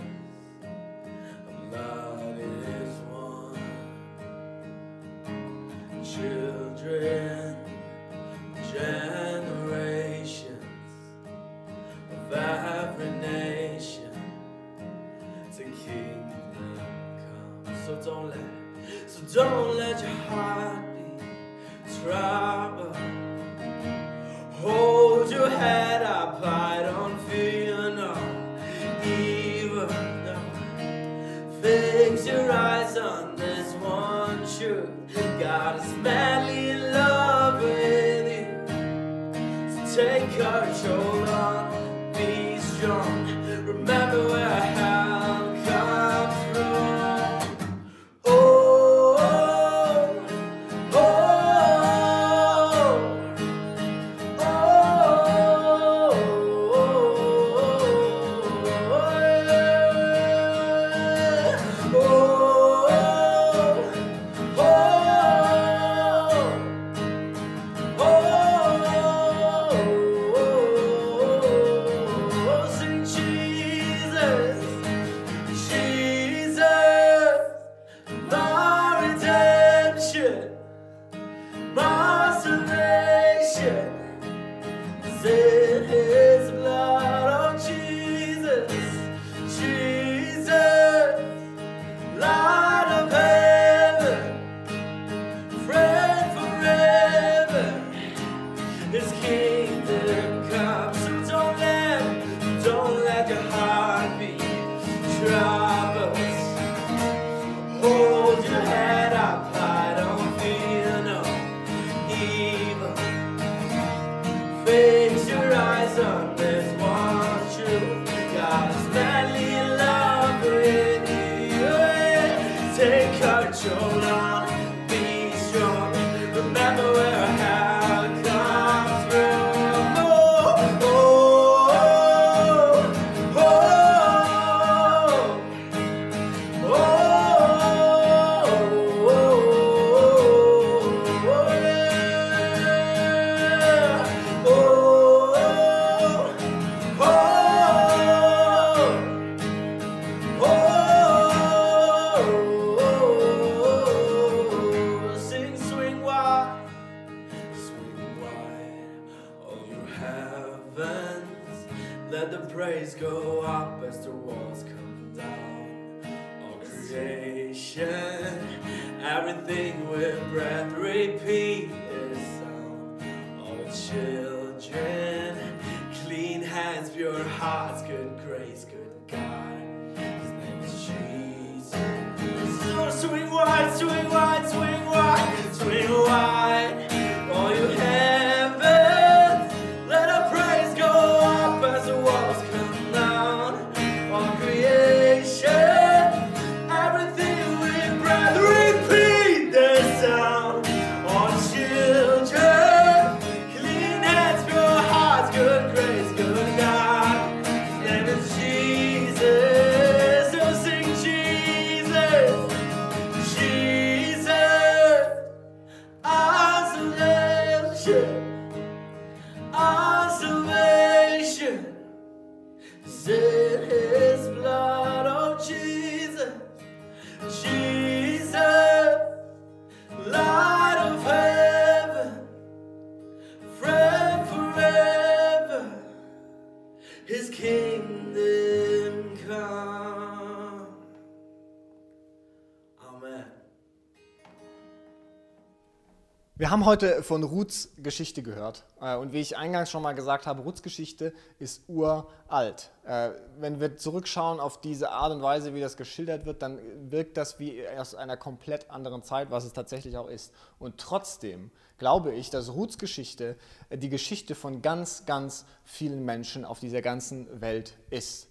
[246.68, 248.66] heute von Ruths Geschichte gehört.
[248.82, 252.72] Äh, Und wie ich eingangs schon mal gesagt habe, Ruths Geschichte ist uralt.
[252.86, 256.60] Äh, Wenn wir zurückschauen auf diese Art und Weise, wie das geschildert wird, dann
[256.92, 260.34] wirkt das wie aus einer komplett anderen Zeit, was es tatsächlich auch ist.
[260.60, 263.38] Und trotzdem glaube ich, dass Ruths Geschichte
[263.70, 268.27] äh, die Geschichte von ganz, ganz vielen Menschen auf dieser ganzen Welt ist.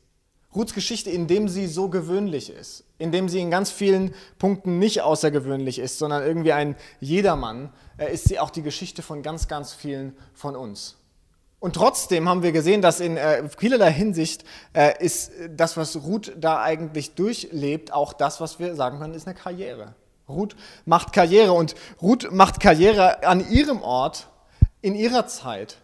[0.57, 5.79] Ruths Geschichte, indem sie so gewöhnlich ist, indem sie in ganz vielen Punkten nicht außergewöhnlich
[5.79, 10.17] ist, sondern irgendwie ein Jedermann, äh, ist sie auch die Geschichte von ganz, ganz vielen
[10.33, 10.97] von uns.
[11.59, 16.33] Und trotzdem haben wir gesehen, dass in äh, vielerlei Hinsicht äh, ist das, was Ruth
[16.39, 19.95] da eigentlich durchlebt, auch das, was wir sagen können, ist eine Karriere.
[20.29, 24.29] Ruth macht Karriere und Ruth macht Karriere an ihrem Ort,
[24.81, 25.79] in ihrer Zeit,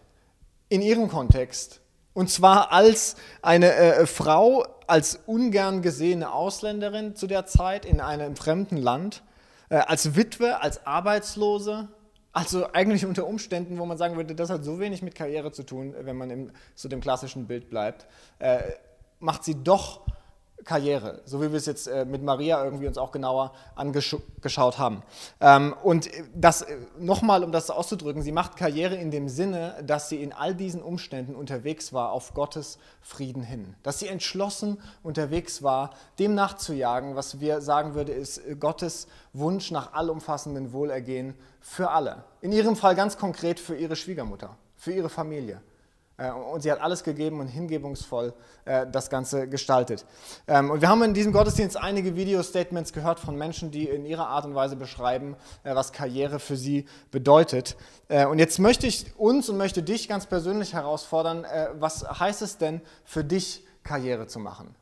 [0.69, 1.81] in ihrem Kontext.
[2.13, 8.35] Und zwar als eine äh, Frau, als ungern gesehene Ausländerin zu der Zeit in einem
[8.35, 9.23] fremden Land,
[9.69, 11.87] äh, als Witwe, als Arbeitslose.
[12.31, 15.63] Also eigentlich unter Umständen, wo man sagen würde, das hat so wenig mit Karriere zu
[15.63, 18.07] tun, wenn man zu dem klassischen Bild bleibt,
[18.39, 18.59] äh,
[19.19, 20.01] macht sie doch
[20.63, 25.03] Karriere, so wie wir es jetzt äh, mit Maria irgendwie uns auch genauer angeschaut haben.
[25.41, 30.09] Ähm, und das äh, nochmal, um das auszudrücken, sie macht Karriere in dem Sinne, dass
[30.09, 33.75] sie in all diesen Umständen unterwegs war auf Gottes Frieden hin.
[33.83, 39.71] Dass sie entschlossen unterwegs war, dem nachzujagen, was wir sagen würde, ist äh, Gottes Wunsch
[39.71, 42.23] nach allumfassendem Wohlergehen für alle.
[42.41, 45.61] In ihrem Fall ganz konkret für ihre Schwiegermutter, für ihre Familie.
[46.17, 48.33] Äh, Und sie hat alles gegeben und hingebungsvoll
[48.65, 50.05] äh, das Ganze gestaltet.
[50.47, 54.27] Ähm, Und wir haben in diesem Gottesdienst einige Video-Statements gehört von Menschen, die in ihrer
[54.27, 57.75] Art und Weise beschreiben, äh, was Karriere für sie bedeutet.
[58.29, 61.45] Und jetzt möchte ich uns und möchte dich ganz persönlich herausfordern,
[61.79, 64.75] was heißt es denn für dich, Karriere zu machen?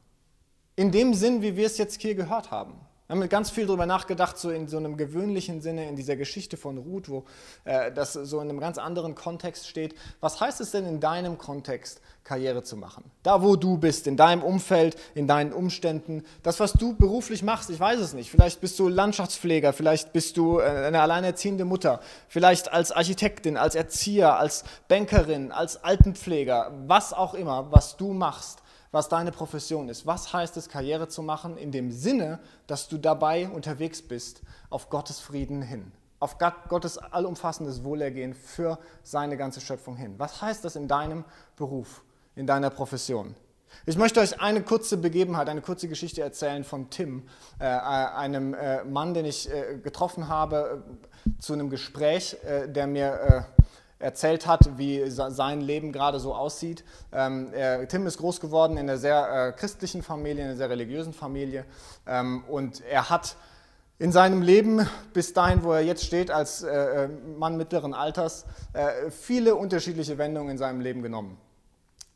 [0.76, 2.74] In dem Sinn, wie wir es jetzt hier gehört haben.
[3.12, 6.56] Wir haben ganz viel darüber nachgedacht, so in so einem gewöhnlichen Sinne, in dieser Geschichte
[6.56, 7.26] von Ruth, wo
[7.66, 9.96] äh, das so in einem ganz anderen Kontext steht.
[10.22, 13.04] Was heißt es denn in deinem Kontext, Karriere zu machen?
[13.22, 17.70] Da, wo du bist, in deinem Umfeld, in deinen Umständen, das, was du beruflich machst,
[17.70, 18.32] ich weiß es nicht.
[18.32, 22.00] Vielleicht bist du Landschaftspfleger, vielleicht bist du äh, eine alleinerziehende Mutter,
[22.30, 28.61] vielleicht als Architektin, als Erzieher, als Bankerin, als Altenpfleger, was auch immer, was du machst
[28.92, 30.06] was deine Profession ist.
[30.06, 34.90] Was heißt es, Karriere zu machen in dem Sinne, dass du dabei unterwegs bist auf
[34.90, 40.16] Gottes Frieden hin, auf Gottes allumfassendes Wohlergehen für seine ganze Schöpfung hin.
[40.18, 41.24] Was heißt das in deinem
[41.56, 42.04] Beruf,
[42.36, 43.36] in deiner Profession?
[43.86, 47.24] Ich möchte euch eine kurze Begebenheit, eine kurze Geschichte erzählen von Tim,
[47.58, 50.84] äh, einem äh, Mann, den ich äh, getroffen habe
[51.26, 53.61] äh, zu einem Gespräch, äh, der mir äh,
[54.02, 56.84] erzählt hat, wie sein Leben gerade so aussieht.
[57.12, 57.52] Ähm,
[57.88, 61.66] Tim ist groß geworden in einer sehr äh, christlichen Familie, in einer sehr religiösen Familie
[62.08, 63.36] ähm, und er hat
[64.02, 69.12] in seinem Leben bis dahin, wo er jetzt steht, als äh, Mann mittleren Alters, äh,
[69.12, 71.38] viele unterschiedliche Wendungen in seinem Leben genommen.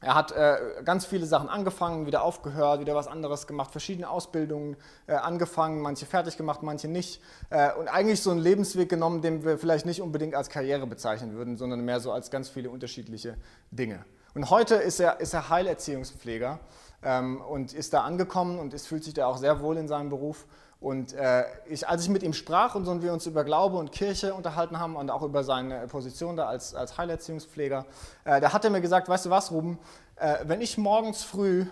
[0.06, 4.78] Er hat äh, ganz viele Sachen angefangen, wieder aufgehört, wieder was anderes gemacht, verschiedene Ausbildungen
[5.08, 7.24] äh, angefangen, manche fertig gemacht, manche nicht.
[7.49, 11.34] Äh, und eigentlich so einen Lebensweg genommen, den wir vielleicht nicht unbedingt als Karriere bezeichnen
[11.34, 13.36] würden, sondern mehr so als ganz viele unterschiedliche
[13.72, 14.06] Dinge.
[14.36, 16.60] Und heute ist er, ist er Heilerziehungspfleger
[17.01, 20.12] ähm, und ist da angekommen und ist, fühlt sich da auch sehr wohl in seinem
[20.12, 20.45] Beruf.
[20.86, 23.78] Und äh, ich, als ich mit ihm sprach und, so, und wir uns über Glaube
[23.78, 27.88] und Kirche unterhalten haben und auch über seine Position da als, als Heilerziehungspfleger,
[28.24, 29.80] äh, da hat er mir gesagt, weißt du was, Ruben,
[30.16, 31.66] äh, wenn ich morgens früh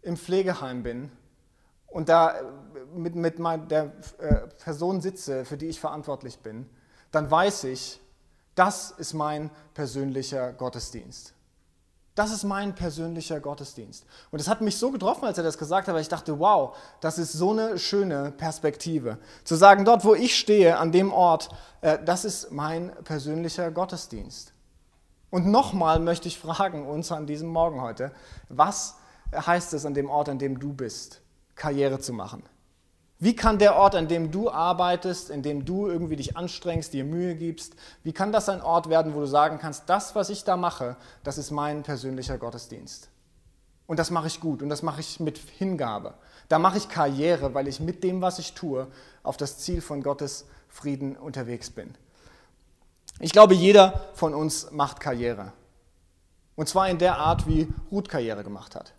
[0.00, 1.12] im Pflegeheim bin
[1.88, 2.36] und da
[2.94, 6.66] mit, mit mein, der äh, Person sitze, für die ich verantwortlich bin,
[7.10, 8.00] dann weiß ich,
[8.54, 11.33] das ist mein persönlicher Gottesdienst.
[12.14, 14.06] Das ist mein persönlicher Gottesdienst.
[14.30, 16.76] Und es hat mich so getroffen, als er das gesagt hat, weil ich dachte, wow,
[17.00, 19.18] das ist so eine schöne Perspektive.
[19.42, 21.48] Zu sagen, dort, wo ich stehe, an dem Ort,
[21.80, 24.52] äh, das ist mein persönlicher Gottesdienst.
[25.30, 28.12] Und nochmal möchte ich fragen uns an diesem Morgen heute,
[28.48, 28.94] was
[29.34, 31.20] heißt es an dem Ort, an dem du bist,
[31.56, 32.44] Karriere zu machen?
[33.18, 37.04] Wie kann der Ort, an dem du arbeitest, in dem du irgendwie dich anstrengst, dir
[37.04, 40.44] Mühe gibst, wie kann das ein Ort werden, wo du sagen kannst, das, was ich
[40.44, 43.08] da mache, das ist mein persönlicher Gottesdienst.
[43.86, 46.14] Und das mache ich gut und das mache ich mit Hingabe.
[46.48, 48.88] Da mache ich Karriere, weil ich mit dem, was ich tue,
[49.22, 51.94] auf das Ziel von Gottes Frieden unterwegs bin.
[53.20, 55.52] Ich glaube, jeder von uns macht Karriere.
[56.56, 58.94] Und zwar in der Art, wie Ruth Karriere gemacht hat.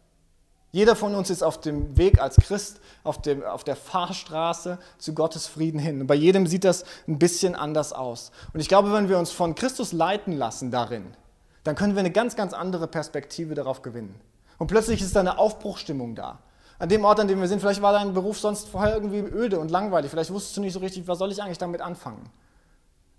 [0.76, 5.14] Jeder von uns ist auf dem Weg als Christ, auf, dem, auf der Fahrstraße zu
[5.14, 6.02] Gottes Frieden hin.
[6.02, 8.34] Und bei jedem sieht das ein bisschen anders aus.
[8.54, 11.16] Und ich glaube, wenn wir uns von Christus leiten lassen darin,
[11.64, 14.20] dann können wir eine ganz, ganz andere Perspektive darauf gewinnen.
[14.58, 16.40] Und plötzlich ist da eine Aufbruchstimmung da.
[16.78, 19.60] An dem Ort, an dem wir sind, vielleicht war dein Beruf sonst vorher irgendwie öde
[19.60, 20.12] und langweilig.
[20.12, 22.30] Vielleicht wusstest du nicht so richtig, was soll ich eigentlich damit anfangen.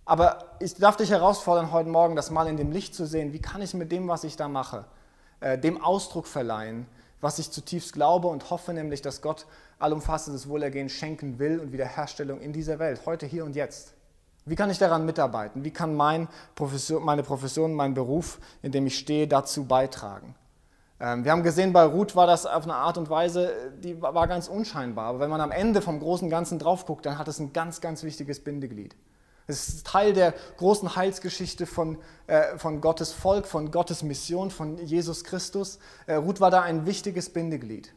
[0.05, 3.33] Aber ich darf dich herausfordern, heute Morgen das mal in dem Licht zu sehen.
[3.33, 4.85] Wie kann ich mit dem, was ich da mache,
[5.41, 6.87] äh, dem Ausdruck verleihen,
[7.21, 9.47] was ich zutiefst glaube und hoffe, nämlich, dass Gott
[9.79, 13.95] allumfassendes Wohlergehen schenken will und Wiederherstellung in dieser Welt, heute, hier und jetzt.
[14.45, 15.65] Wie kann ich daran mitarbeiten?
[15.65, 20.37] Wie kann mein Profession, meine Profession, mein Beruf, in dem ich stehe, dazu beitragen?
[21.01, 24.29] Ähm, wir haben gesehen, bei Ruth war das auf eine Art und Weise, die war
[24.29, 25.07] ganz unscheinbar.
[25.07, 27.81] Aber wenn man am Ende vom großen Ganzen drauf guckt, dann hat es ein ganz,
[27.81, 28.95] ganz wichtiges Bindeglied.
[29.47, 34.79] Es ist Teil der großen Heilsgeschichte von, äh, von Gottes Volk, von Gottes Mission, von
[34.79, 35.79] Jesus Christus.
[36.07, 37.95] Äh, Ruth war da ein wichtiges Bindeglied.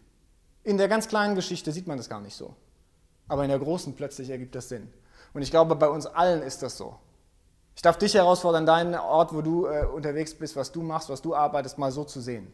[0.64, 2.56] In der ganz kleinen Geschichte sieht man das gar nicht so.
[3.28, 4.94] Aber in der großen plötzlich ergibt das Sinn.
[5.34, 6.98] Und ich glaube, bei uns allen ist das so.
[7.76, 11.22] Ich darf dich herausfordern, deinen Ort, wo du äh, unterwegs bist, was du machst, was
[11.22, 12.52] du arbeitest, mal so zu sehen.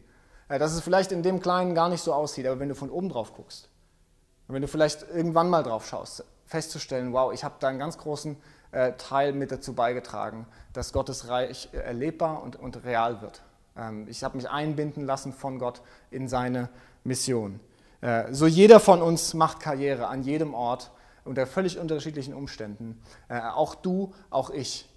[0.48, 2.90] Äh, dass es vielleicht in dem Kleinen gar nicht so aussieht, aber wenn du von
[2.90, 3.68] oben drauf guckst,
[4.48, 8.36] wenn du vielleicht irgendwann mal drauf schaust, festzustellen, wow, ich habe da einen ganz großen
[8.76, 13.42] äh, Teil mit dazu beigetragen, dass Gottes Reich erlebbar und, und real wird.
[13.74, 16.68] Ähm, ich habe mich einbinden lassen von Gott in seine
[17.02, 17.58] Mission.
[18.02, 20.90] Äh, so jeder von uns macht Karriere an jedem Ort
[21.24, 23.00] unter völlig unterschiedlichen Umständen.
[23.28, 24.92] Äh, auch du, auch ich.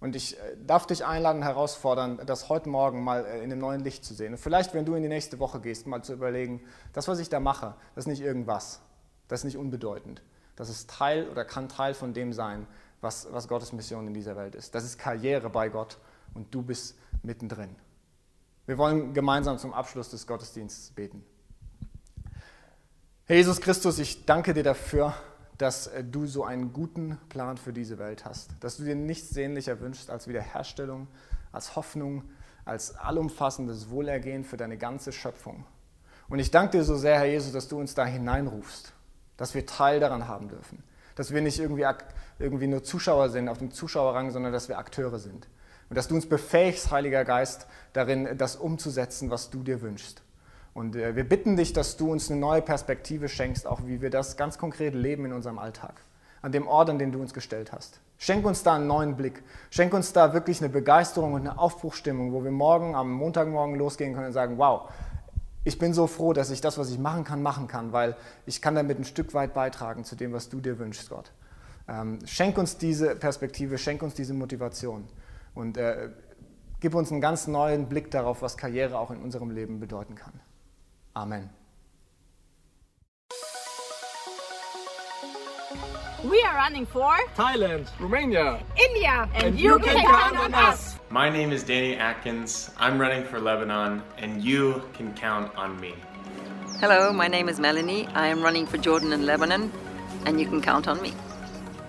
[0.00, 4.14] Und ich darf dich einladen, herausfordern, das heute Morgen mal in einem neuen Licht zu
[4.14, 4.32] sehen.
[4.32, 6.62] Und vielleicht, wenn du in die nächste Woche gehst, mal zu überlegen,
[6.94, 8.80] das, was ich da mache, das ist nicht irgendwas.
[9.28, 10.22] Das ist nicht unbedeutend.
[10.56, 12.66] Das ist Teil oder kann Teil von dem sein,
[13.00, 14.74] was, was Gottes Mission in dieser Welt ist.
[14.74, 15.98] Das ist Karriere bei Gott
[16.34, 17.74] und du bist mittendrin.
[18.66, 21.24] Wir wollen gemeinsam zum Abschluss des Gottesdienstes beten.
[23.24, 25.14] Herr Jesus Christus, ich danke dir dafür,
[25.56, 29.30] dass äh, du so einen guten Plan für diese Welt hast, dass du dir nichts
[29.30, 31.08] sehnlicher wünschst als Wiederherstellung,
[31.52, 32.24] als Hoffnung,
[32.64, 35.64] als allumfassendes Wohlergehen für deine ganze Schöpfung.
[36.28, 38.92] Und ich danke dir so sehr, Herr Jesus, dass du uns da hineinrufst,
[39.36, 40.82] dass wir Teil daran haben dürfen,
[41.16, 41.86] dass wir nicht irgendwie
[42.40, 45.46] irgendwie nur Zuschauer sind auf dem Zuschauerrang, sondern dass wir Akteure sind.
[45.88, 50.22] Und dass du uns befähigst, Heiliger Geist, darin, das umzusetzen, was du dir wünschst.
[50.72, 54.10] Und äh, wir bitten dich, dass du uns eine neue Perspektive schenkst, auch wie wir
[54.10, 55.94] das ganz konkret leben in unserem Alltag,
[56.42, 58.00] an dem Ort, an den du uns gestellt hast.
[58.18, 59.42] Schenk uns da einen neuen Blick.
[59.70, 64.14] Schenk uns da wirklich eine Begeisterung und eine Aufbruchstimmung, wo wir morgen, am Montagmorgen losgehen
[64.14, 64.90] können und sagen, wow,
[65.64, 68.16] ich bin so froh, dass ich das, was ich machen kann, machen kann, weil
[68.46, 71.32] ich kann damit ein Stück weit beitragen zu dem, was du dir wünschst, Gott.
[71.90, 75.08] Ähm, schenk uns diese Perspektive, schenk uns diese Motivation
[75.54, 76.10] und äh,
[76.78, 80.40] gib uns einen ganz neuen Blick darauf, was Karriere auch in unserem Leben bedeuten kann.
[81.14, 81.50] Amen.
[86.22, 90.38] We are running for Thailand, Romania, India, and, and you, you can, can count count
[90.38, 90.96] on on us.
[91.10, 92.70] My name is Danny Atkins.
[92.78, 95.94] I'm running for Lebanon, and you can count on me.
[96.78, 98.06] Hello, my name is Melanie.
[98.14, 99.72] I am running for Jordan and Lebanon,
[100.26, 101.14] and you can count on me.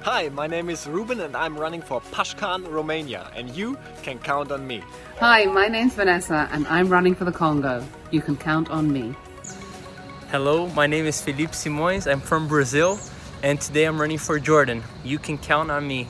[0.03, 4.51] Hi, my name is Ruben and I'm running for Pashkan, Romania, and you can count
[4.51, 4.81] on me.
[5.19, 7.85] Hi, my name's Vanessa and I'm running for the Congo.
[8.09, 9.13] You can count on me.
[10.31, 12.11] Hello, my name is Felipe Simões.
[12.11, 12.97] I'm from Brazil
[13.43, 14.81] and today I'm running for Jordan.
[15.03, 16.07] You can count on me.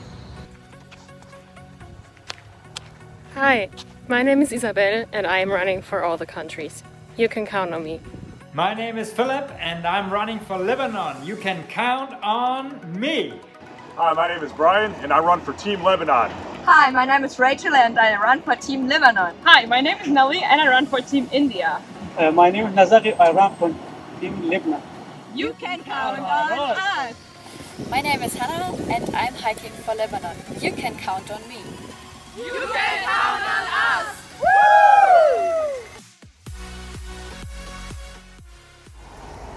[3.34, 3.68] Hi,
[4.08, 6.82] my name is Isabel and I am running for all the countries.
[7.18, 8.00] You can count on me.
[8.54, 11.26] My name is Philip and I'm running for Lebanon.
[11.26, 13.38] You can count on me.
[13.96, 16.30] Hi, my name is Brian, and I run for Team Lebanon.
[16.64, 19.34] Hi, my name is Rachel, and I run for Team Lebanon.
[19.44, 21.82] Hi, my name is Nelly, and I run for Team India.
[22.16, 23.74] Uh, my name is Nazari, I run for
[24.18, 24.82] Team Lebanon.
[25.34, 27.14] You can count on us.
[27.90, 30.36] My name is Hannah and I'm hiking for Lebanon.
[30.60, 31.58] You can count on me.
[32.36, 34.21] You can count on us!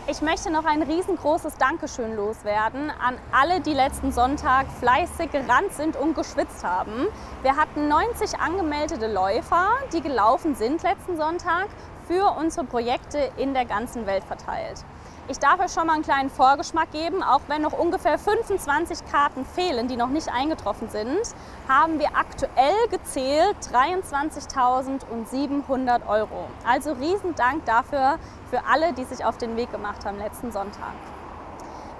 [0.08, 5.96] Ich möchte noch ein riesengroßes Dankeschön loswerden an alle, die letzten Sonntag fleißig gerannt sind
[5.96, 7.08] und geschwitzt haben.
[7.42, 11.70] Wir hatten 90 angemeldete Läufer, die gelaufen sind letzten Sonntag
[12.08, 14.86] für unsere Projekte in der ganzen Welt verteilt.
[15.28, 19.44] Ich darf euch schon mal einen kleinen Vorgeschmack geben, auch wenn noch ungefähr 25 Karten
[19.44, 21.22] fehlen, die noch nicht eingetroffen sind,
[21.68, 26.46] haben wir aktuell gezählt 23.700 Euro.
[26.64, 28.20] Also riesen Dank dafür
[28.52, 30.94] für alle, die sich auf den Weg gemacht haben letzten Sonntag.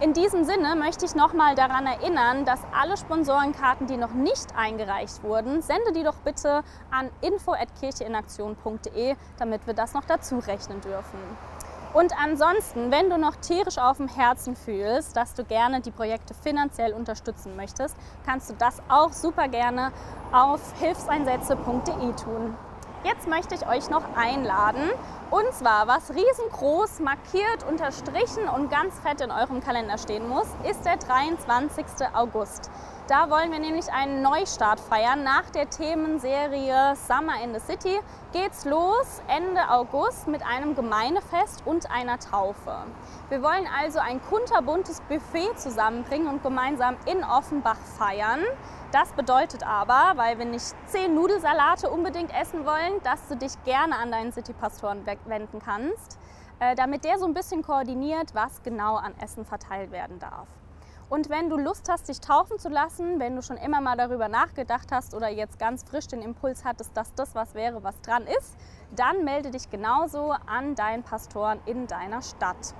[0.02, 5.24] In diesem Sinne möchte ich nochmal daran erinnern, dass alle Sponsorenkarten, die noch nicht eingereicht
[5.24, 11.18] wurden, sende die doch bitte an info@kircheinaktion.de, damit wir das noch dazu rechnen dürfen.
[11.96, 16.34] Und ansonsten, wenn du noch tierisch auf dem Herzen fühlst, dass du gerne die Projekte
[16.34, 19.94] finanziell unterstützen möchtest, kannst du das auch super gerne
[20.34, 22.54] auf hilfseinsätze.de tun.
[23.06, 24.90] Jetzt möchte ich euch noch einladen.
[25.32, 30.84] Und zwar, was riesengroß markiert, unterstrichen und ganz fett in eurem Kalender stehen muss, ist
[30.84, 31.86] der 23.
[32.14, 32.70] August.
[33.08, 35.22] Da wollen wir nämlich einen Neustart feiern.
[35.22, 38.00] Nach der Themenserie Summer in the City
[38.34, 42.76] geht's los Ende August mit einem Gemeindefest und einer Taufe.
[43.30, 48.40] Wir wollen also ein kunterbuntes Buffet zusammenbringen und gemeinsam in Offenbach feiern.
[48.92, 53.98] Das bedeutet aber, weil wir nicht zehn Nudelsalate unbedingt essen wollen, dass du dich gerne
[53.98, 56.18] an deinen City-Pastoren wenden kannst,
[56.60, 60.48] äh, damit der so ein bisschen koordiniert, was genau an Essen verteilt werden darf.
[61.08, 64.28] Und wenn du Lust hast, dich taufen zu lassen, wenn du schon immer mal darüber
[64.28, 68.24] nachgedacht hast oder jetzt ganz frisch den Impuls hattest, dass das was wäre, was dran
[68.24, 68.56] ist,
[68.96, 72.74] dann melde dich genauso an deinen Pastoren in deiner Stadt.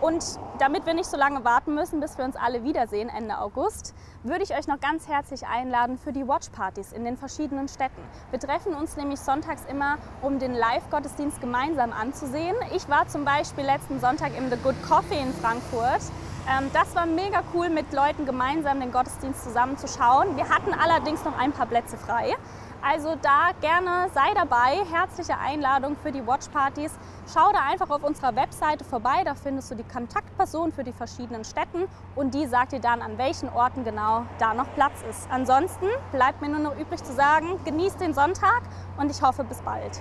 [0.00, 3.94] Und damit wir nicht so lange warten müssen, bis wir uns alle wiedersehen Ende August,
[4.22, 8.00] würde ich euch noch ganz herzlich einladen für die Watchpartys in den verschiedenen Städten.
[8.30, 12.54] Wir treffen uns nämlich sonntags immer, um den Live-Gottesdienst gemeinsam anzusehen.
[12.74, 16.02] Ich war zum Beispiel letzten Sonntag im The Good Coffee in Frankfurt.
[16.48, 20.36] Ähm, das war mega cool, mit Leuten gemeinsam den Gottesdienst zusammenzuschauen.
[20.36, 22.36] Wir hatten allerdings noch ein paar Plätze frei.
[22.80, 24.84] Also da gerne sei dabei.
[24.90, 26.92] Herzliche Einladung für die Watchpartys.
[27.32, 29.22] Schau da einfach auf unserer Webseite vorbei.
[29.24, 33.18] Da findest du die Kontaktperson für die verschiedenen Städten und die sagt dir dann, an
[33.18, 35.28] welchen Orten genau da noch Platz ist.
[35.30, 38.62] Ansonsten bleibt mir nur noch übrig zu sagen, genießt den Sonntag
[38.96, 40.00] und ich hoffe bis bald.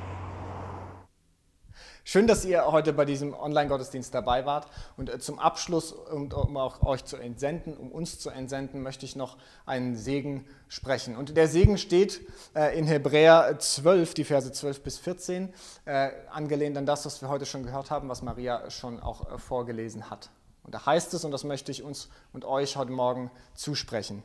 [2.10, 4.68] Schön, dass ihr heute bei diesem Online-Gottesdienst dabei wart.
[4.96, 9.18] Und äh, zum Abschluss, um, auch euch zu entsenden, um uns zu entsenden, möchte ich
[9.18, 9.36] noch
[9.66, 11.18] einen Segen sprechen.
[11.18, 12.22] Und der Segen steht
[12.56, 15.54] äh, in Hebräer 12, die Verse 12 bis 14,
[15.84, 20.10] äh, angelehnt an das, was wir heute schon gehört haben, was Maria schon auch vorgelesen
[20.10, 20.30] hat.
[20.64, 24.24] Und da heißt es, und das möchte ich uns und euch heute Morgen zusprechen.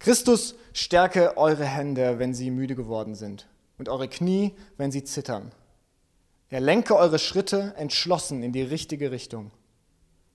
[0.00, 3.46] Christus stärke eure Hände, wenn sie müde geworden sind,
[3.78, 5.50] und eure Knie, wenn sie zittern.
[6.50, 9.52] Er lenke eure Schritte entschlossen in die richtige Richtung.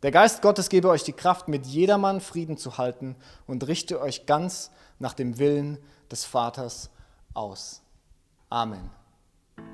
[0.01, 3.15] Der Geist Gottes gebe euch die Kraft, mit jedermann Frieden zu halten
[3.47, 5.77] und richte euch ganz nach dem Willen
[6.09, 6.89] des Vaters
[7.33, 7.81] aus.
[8.49, 8.89] Amen.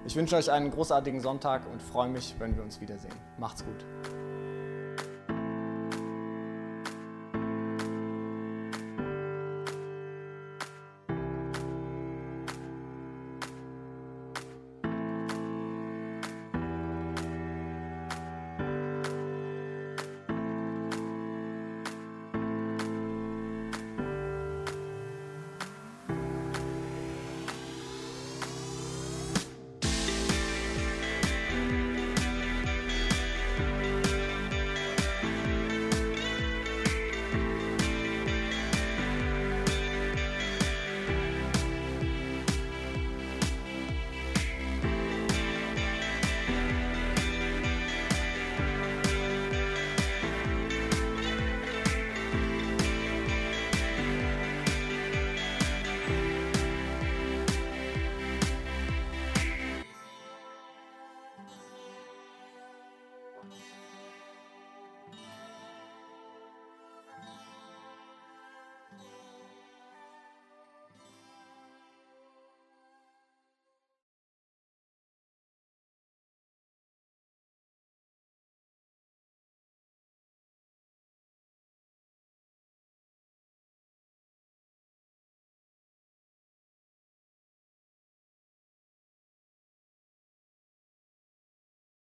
[0.06, 3.14] Ich wünsche euch einen großartigen Sonntag und freue mich, wenn wir uns wiedersehen.
[3.38, 3.86] Macht's gut.